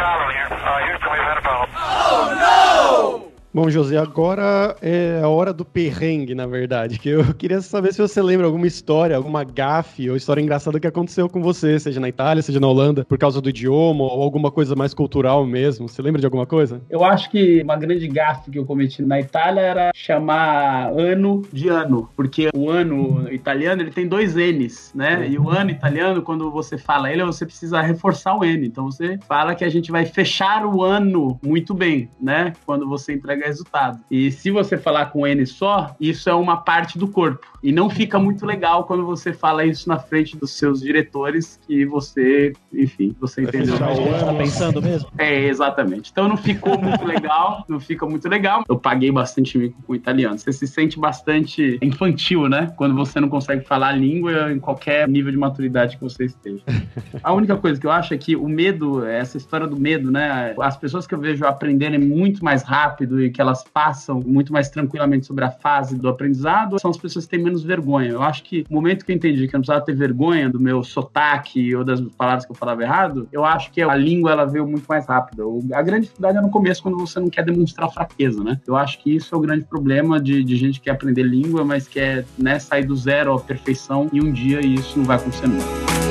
problem 0.00 0.30
here. 0.32 0.48
Uh, 0.48 0.78
Houston, 0.88 1.12
we've 1.12 1.28
had 1.28 1.38
a 1.38 1.44
problem. 1.44 1.68
Oh, 1.76 2.32
no! 2.40 3.09
Bom, 3.52 3.68
José, 3.68 3.96
agora 3.96 4.76
é 4.80 5.20
a 5.20 5.28
hora 5.28 5.52
do 5.52 5.64
perrengue, 5.64 6.36
na 6.36 6.46
verdade. 6.46 7.00
Que 7.00 7.08
eu 7.08 7.24
queria 7.34 7.60
saber 7.60 7.92
se 7.92 8.00
você 8.00 8.22
lembra 8.22 8.46
alguma 8.46 8.64
história, 8.64 9.16
alguma 9.16 9.42
gafe 9.42 10.08
ou 10.08 10.14
história 10.16 10.40
engraçada 10.40 10.78
que 10.78 10.86
aconteceu 10.86 11.28
com 11.28 11.42
você, 11.42 11.76
seja 11.80 11.98
na 11.98 12.08
Itália, 12.08 12.44
seja 12.44 12.60
na 12.60 12.68
Holanda, 12.68 13.04
por 13.04 13.18
causa 13.18 13.40
do 13.40 13.48
idioma 13.48 14.04
ou 14.04 14.22
alguma 14.22 14.52
coisa 14.52 14.76
mais 14.76 14.94
cultural 14.94 15.44
mesmo. 15.44 15.88
Você 15.88 16.00
lembra 16.00 16.20
de 16.20 16.26
alguma 16.28 16.46
coisa? 16.46 16.80
Eu 16.88 17.02
acho 17.02 17.28
que 17.28 17.60
uma 17.62 17.74
grande 17.74 18.06
gafe 18.06 18.52
que 18.52 18.58
eu 18.58 18.64
cometi 18.64 19.02
na 19.02 19.18
Itália 19.18 19.62
era 19.62 19.90
chamar 19.96 20.92
ano 20.92 21.42
de 21.52 21.68
ano, 21.68 22.08
porque 22.14 22.50
o 22.54 22.70
ano 22.70 23.26
italiano 23.32 23.82
ele 23.82 23.90
tem 23.90 24.06
dois 24.06 24.36
N's, 24.36 24.92
né? 24.94 25.26
E 25.28 25.36
o 25.36 25.50
ano 25.50 25.70
italiano, 25.70 26.22
quando 26.22 26.52
você 26.52 26.78
fala 26.78 27.10
ele, 27.10 27.24
você 27.24 27.44
precisa 27.44 27.80
reforçar 27.80 28.36
o 28.36 28.44
N. 28.44 28.64
Então 28.64 28.84
você 28.84 29.18
fala 29.26 29.56
que 29.56 29.64
a 29.64 29.68
gente 29.68 29.90
vai 29.90 30.06
fechar 30.06 30.64
o 30.64 30.84
ano 30.84 31.36
muito 31.42 31.74
bem, 31.74 32.08
né? 32.20 32.52
Quando 32.64 32.88
você 32.88 33.12
entrega 33.12 33.39
entrega 33.40 33.46
resultado. 33.46 34.00
E 34.10 34.30
se 34.30 34.50
você 34.50 34.76
falar 34.76 35.06
com 35.06 35.26
N 35.26 35.44
só, 35.46 35.96
isso 35.98 36.28
é 36.28 36.34
uma 36.34 36.58
parte 36.58 36.98
do 36.98 37.08
corpo. 37.08 37.46
E 37.62 37.72
não 37.72 37.90
fica 37.90 38.18
muito 38.18 38.46
legal 38.46 38.84
quando 38.84 39.04
você 39.04 39.32
fala 39.32 39.64
isso 39.64 39.88
na 39.88 39.98
frente 39.98 40.36
dos 40.36 40.52
seus 40.52 40.80
diretores, 40.80 41.60
que 41.66 41.84
você, 41.84 42.52
enfim, 42.72 43.14
você 43.20 43.42
entendeu. 43.42 43.76
Você 43.76 44.24
tá 44.24 44.34
pensando 44.34 44.82
mesmo? 44.82 45.10
É, 45.18 45.44
exatamente. 45.44 46.10
Então 46.10 46.28
não 46.28 46.36
ficou 46.36 46.80
muito 46.80 47.04
legal, 47.04 47.64
não 47.68 47.78
fica 47.78 48.06
muito 48.06 48.28
legal. 48.28 48.64
Eu 48.68 48.78
paguei 48.78 49.10
bastante 49.10 49.58
mico 49.58 49.82
com 49.82 49.92
o 49.92 49.96
italiano. 49.96 50.38
Você 50.38 50.52
se 50.52 50.66
sente 50.66 50.98
bastante 50.98 51.78
infantil, 51.82 52.48
né? 52.48 52.72
Quando 52.76 52.94
você 52.94 53.20
não 53.20 53.28
consegue 53.28 53.64
falar 53.64 53.88
a 53.88 53.92
língua 53.92 54.52
em 54.52 54.58
qualquer 54.58 55.06
nível 55.06 55.30
de 55.30 55.38
maturidade 55.38 55.96
que 55.96 56.02
você 56.02 56.24
esteja. 56.24 56.62
A 57.22 57.32
única 57.32 57.56
coisa 57.56 57.80
que 57.80 57.86
eu 57.86 57.90
acho 57.90 58.14
é 58.14 58.18
que 58.18 58.34
o 58.34 58.48
medo, 58.48 59.04
essa 59.04 59.36
história 59.36 59.66
do 59.66 59.78
medo, 59.78 60.10
né? 60.10 60.54
As 60.60 60.76
pessoas 60.76 61.06
que 61.06 61.14
eu 61.14 61.18
vejo 61.18 61.44
aprenderem 61.44 61.98
muito 61.98 62.42
mais 62.42 62.62
rápido 62.62 63.22
e 63.22 63.29
que 63.30 63.40
elas 63.40 63.64
passam 63.64 64.20
muito 64.24 64.52
mais 64.52 64.68
tranquilamente 64.68 65.26
sobre 65.26 65.44
a 65.44 65.50
fase 65.50 65.96
do 65.96 66.08
aprendizado, 66.08 66.78
são 66.78 66.90
as 66.90 66.96
pessoas 66.96 67.24
que 67.24 67.30
têm 67.30 67.44
menos 67.44 67.62
vergonha. 67.62 68.10
Eu 68.10 68.22
acho 68.22 68.42
que 68.42 68.64
o 68.68 68.74
momento 68.74 69.04
que 69.04 69.12
eu 69.12 69.16
entendi 69.16 69.48
que 69.48 69.54
eu 69.54 69.58
não 69.58 69.62
precisava 69.62 69.84
ter 69.84 69.94
vergonha 69.94 70.48
do 70.48 70.60
meu 70.60 70.82
sotaque 70.82 71.74
ou 71.74 71.84
das 71.84 72.00
palavras 72.00 72.44
que 72.44 72.52
eu 72.52 72.56
falava 72.56 72.82
errado, 72.82 73.28
eu 73.32 73.44
acho 73.44 73.70
que 73.70 73.82
a 73.82 73.94
língua 73.94 74.32
ela 74.32 74.44
veio 74.44 74.66
muito 74.66 74.86
mais 74.86 75.06
rápida. 75.06 75.42
A 75.72 75.82
grande 75.82 76.02
dificuldade 76.02 76.38
é 76.38 76.40
no 76.40 76.50
começo, 76.50 76.82
quando 76.82 76.98
você 76.98 77.18
não 77.20 77.28
quer 77.28 77.44
demonstrar 77.44 77.90
fraqueza, 77.90 78.42
né? 78.42 78.60
Eu 78.66 78.76
acho 78.76 78.98
que 78.98 79.14
isso 79.14 79.34
é 79.34 79.38
o 79.38 79.40
grande 79.40 79.64
problema 79.64 80.20
de, 80.20 80.42
de 80.44 80.56
gente 80.56 80.78
que 80.78 80.84
quer 80.84 80.92
aprender 80.92 81.22
língua, 81.22 81.64
mas 81.64 81.86
quer 81.86 82.24
né, 82.38 82.58
sair 82.58 82.84
do 82.84 82.96
zero 82.96 83.34
à 83.34 83.40
perfeição 83.40 84.08
e 84.12 84.20
um 84.20 84.32
dia 84.32 84.60
isso 84.64 84.98
não 84.98 85.04
vai 85.04 85.16
acontecer 85.16 85.46
nunca. 85.46 86.09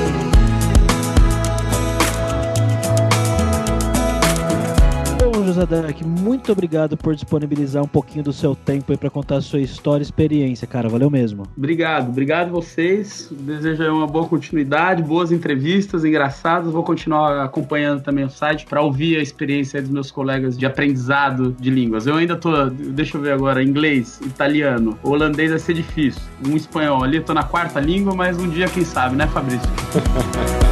Josadark, 5.60 6.02
muito 6.04 6.52
obrigado 6.52 6.96
por 6.96 7.14
disponibilizar 7.14 7.82
um 7.82 7.88
pouquinho 7.88 8.24
do 8.24 8.32
seu 8.32 8.54
tempo 8.54 8.92
aí 8.92 8.96
para 8.96 9.10
contar 9.10 9.36
a 9.36 9.40
sua 9.42 9.60
história 9.60 10.02
e 10.02 10.04
experiência, 10.04 10.66
cara. 10.66 10.88
Valeu 10.88 11.10
mesmo. 11.10 11.42
Obrigado, 11.56 12.08
obrigado 12.08 12.50
vocês. 12.50 13.28
Desejo 13.30 13.84
uma 13.92 14.06
boa 14.06 14.26
continuidade, 14.26 15.02
boas 15.02 15.30
entrevistas, 15.30 16.04
engraçadas. 16.04 16.72
Vou 16.72 16.82
continuar 16.82 17.44
acompanhando 17.44 18.02
também 18.02 18.24
o 18.24 18.30
site 18.30 18.64
para 18.64 18.80
ouvir 18.80 19.18
a 19.18 19.22
experiência 19.22 19.82
dos 19.82 19.90
meus 19.90 20.10
colegas 20.10 20.56
de 20.56 20.64
aprendizado 20.64 21.54
de 21.58 21.70
línguas. 21.70 22.06
Eu 22.06 22.16
ainda 22.16 22.36
tô, 22.36 22.66
deixa 22.70 23.18
eu 23.18 23.20
ver 23.20 23.32
agora, 23.32 23.62
inglês, 23.62 24.18
italiano, 24.24 24.98
holandês 25.02 25.50
vai 25.50 25.58
ser 25.58 25.74
difícil. 25.74 26.22
Um 26.46 26.56
espanhol 26.56 27.04
ali, 27.04 27.20
tô 27.20 27.34
na 27.34 27.44
quarta 27.44 27.80
língua, 27.80 28.14
mas 28.14 28.38
um 28.38 28.48
dia 28.48 28.66
quem 28.68 28.84
sabe, 28.84 29.16
né, 29.16 29.26
Fabrício? 29.26 29.68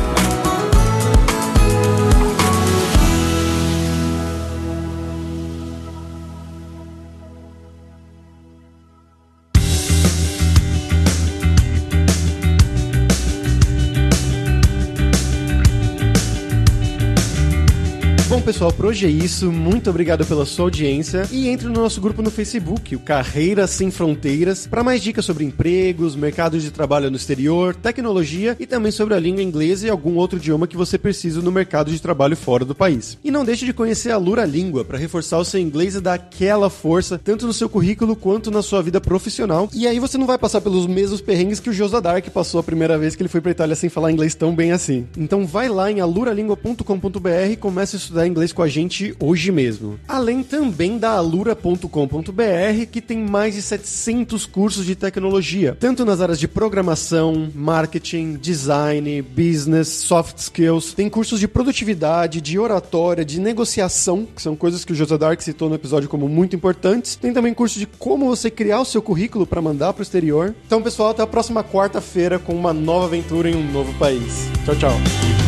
hoje 18.88 19.04
é 19.04 19.10
isso. 19.10 19.52
Muito 19.52 19.90
obrigado 19.90 20.24
pela 20.24 20.46
sua 20.46 20.64
audiência 20.64 21.28
e 21.30 21.46
entre 21.48 21.68
no 21.68 21.74
nosso 21.74 22.00
grupo 22.00 22.22
no 22.22 22.30
Facebook, 22.30 22.96
o 22.96 22.98
Carreiras 22.98 23.68
Sem 23.68 23.90
Fronteiras, 23.90 24.66
para 24.66 24.82
mais 24.82 25.02
dicas 25.02 25.26
sobre 25.26 25.44
empregos, 25.44 26.16
mercado 26.16 26.58
de 26.58 26.70
trabalho 26.70 27.10
no 27.10 27.16
exterior, 27.16 27.74
tecnologia 27.74 28.56
e 28.58 28.66
também 28.66 28.90
sobre 28.90 29.12
a 29.12 29.20
língua 29.20 29.42
inglesa 29.42 29.86
e 29.86 29.90
algum 29.90 30.16
outro 30.16 30.38
idioma 30.38 30.66
que 30.66 30.76
você 30.76 30.96
precisa 30.96 31.42
no 31.42 31.52
mercado 31.52 31.90
de 31.90 32.00
trabalho 32.00 32.34
fora 32.34 32.64
do 32.64 32.74
país. 32.74 33.18
E 33.22 33.30
não 33.30 33.44
deixe 33.44 33.66
de 33.66 33.74
conhecer 33.74 34.10
a 34.10 34.16
Lura 34.16 34.46
Língua 34.46 34.86
para 34.86 34.96
reforçar 34.96 35.36
o 35.36 35.44
seu 35.44 35.60
inglês 35.60 35.94
e 35.94 36.00
dar 36.00 36.14
aquela 36.14 36.70
força 36.70 37.20
tanto 37.22 37.46
no 37.46 37.52
seu 37.52 37.68
currículo 37.68 38.16
quanto 38.16 38.50
na 38.50 38.62
sua 38.62 38.82
vida 38.82 39.02
profissional. 39.02 39.68
E 39.74 39.86
aí 39.86 39.98
você 39.98 40.16
não 40.16 40.26
vai 40.26 40.38
passar 40.38 40.62
pelos 40.62 40.86
mesmos 40.86 41.20
perrengues 41.20 41.60
que 41.60 41.68
o 41.68 41.74
Josa 41.74 42.00
Dark 42.00 42.26
passou 42.30 42.58
a 42.58 42.62
primeira 42.62 42.96
vez 42.96 43.14
que 43.14 43.20
ele 43.20 43.28
foi 43.28 43.42
para 43.42 43.50
Itália 43.50 43.76
sem 43.76 43.90
falar 43.90 44.10
inglês 44.10 44.34
tão 44.34 44.54
bem 44.54 44.72
assim. 44.72 45.06
Então 45.14 45.46
vai 45.46 45.68
lá 45.68 45.90
em 45.90 46.00
aluralingua.com.br 46.00 47.50
e 47.50 47.56
comece 47.56 47.96
a 47.96 47.98
estudar 47.98 48.26
inglês 48.26 48.50
com 48.50 48.62
a 48.62 48.77
gente 48.78 49.14
hoje 49.18 49.50
mesmo. 49.50 49.98
Além 50.06 50.42
também 50.42 50.98
da 50.98 51.10
alura.com.br, 51.10 52.86
que 52.90 53.00
tem 53.00 53.18
mais 53.18 53.54
de 53.54 53.62
700 53.62 54.46
cursos 54.46 54.86
de 54.86 54.94
tecnologia, 54.94 55.76
tanto 55.78 56.04
nas 56.04 56.20
áreas 56.20 56.38
de 56.38 56.46
programação, 56.46 57.50
marketing, 57.54 58.34
design, 58.34 59.20
business, 59.22 59.88
soft 59.88 60.38
skills. 60.38 60.94
Tem 60.94 61.08
cursos 61.08 61.40
de 61.40 61.48
produtividade, 61.48 62.40
de 62.40 62.58
oratória, 62.58 63.24
de 63.24 63.40
negociação, 63.40 64.26
que 64.34 64.40
são 64.40 64.54
coisas 64.54 64.84
que 64.84 64.92
o 64.92 64.94
José 64.94 65.18
Dark 65.18 65.40
citou 65.40 65.68
no 65.68 65.74
episódio 65.74 66.08
como 66.08 66.28
muito 66.28 66.54
importantes. 66.54 67.16
Tem 67.16 67.32
também 67.32 67.52
curso 67.52 67.78
de 67.78 67.86
como 67.86 68.26
você 68.26 68.50
criar 68.50 68.80
o 68.80 68.84
seu 68.84 69.02
currículo 69.02 69.46
para 69.46 69.60
mandar 69.60 69.92
para 69.92 70.00
o 70.00 70.02
exterior. 70.02 70.54
Então, 70.66 70.82
pessoal, 70.82 71.10
até 71.10 71.22
a 71.22 71.26
próxima 71.26 71.64
quarta-feira 71.64 72.38
com 72.38 72.54
uma 72.54 72.72
nova 72.72 73.06
aventura 73.06 73.50
em 73.50 73.56
um 73.56 73.72
novo 73.72 73.92
país. 73.98 74.48
Tchau, 74.64 74.76
tchau. 74.76 75.47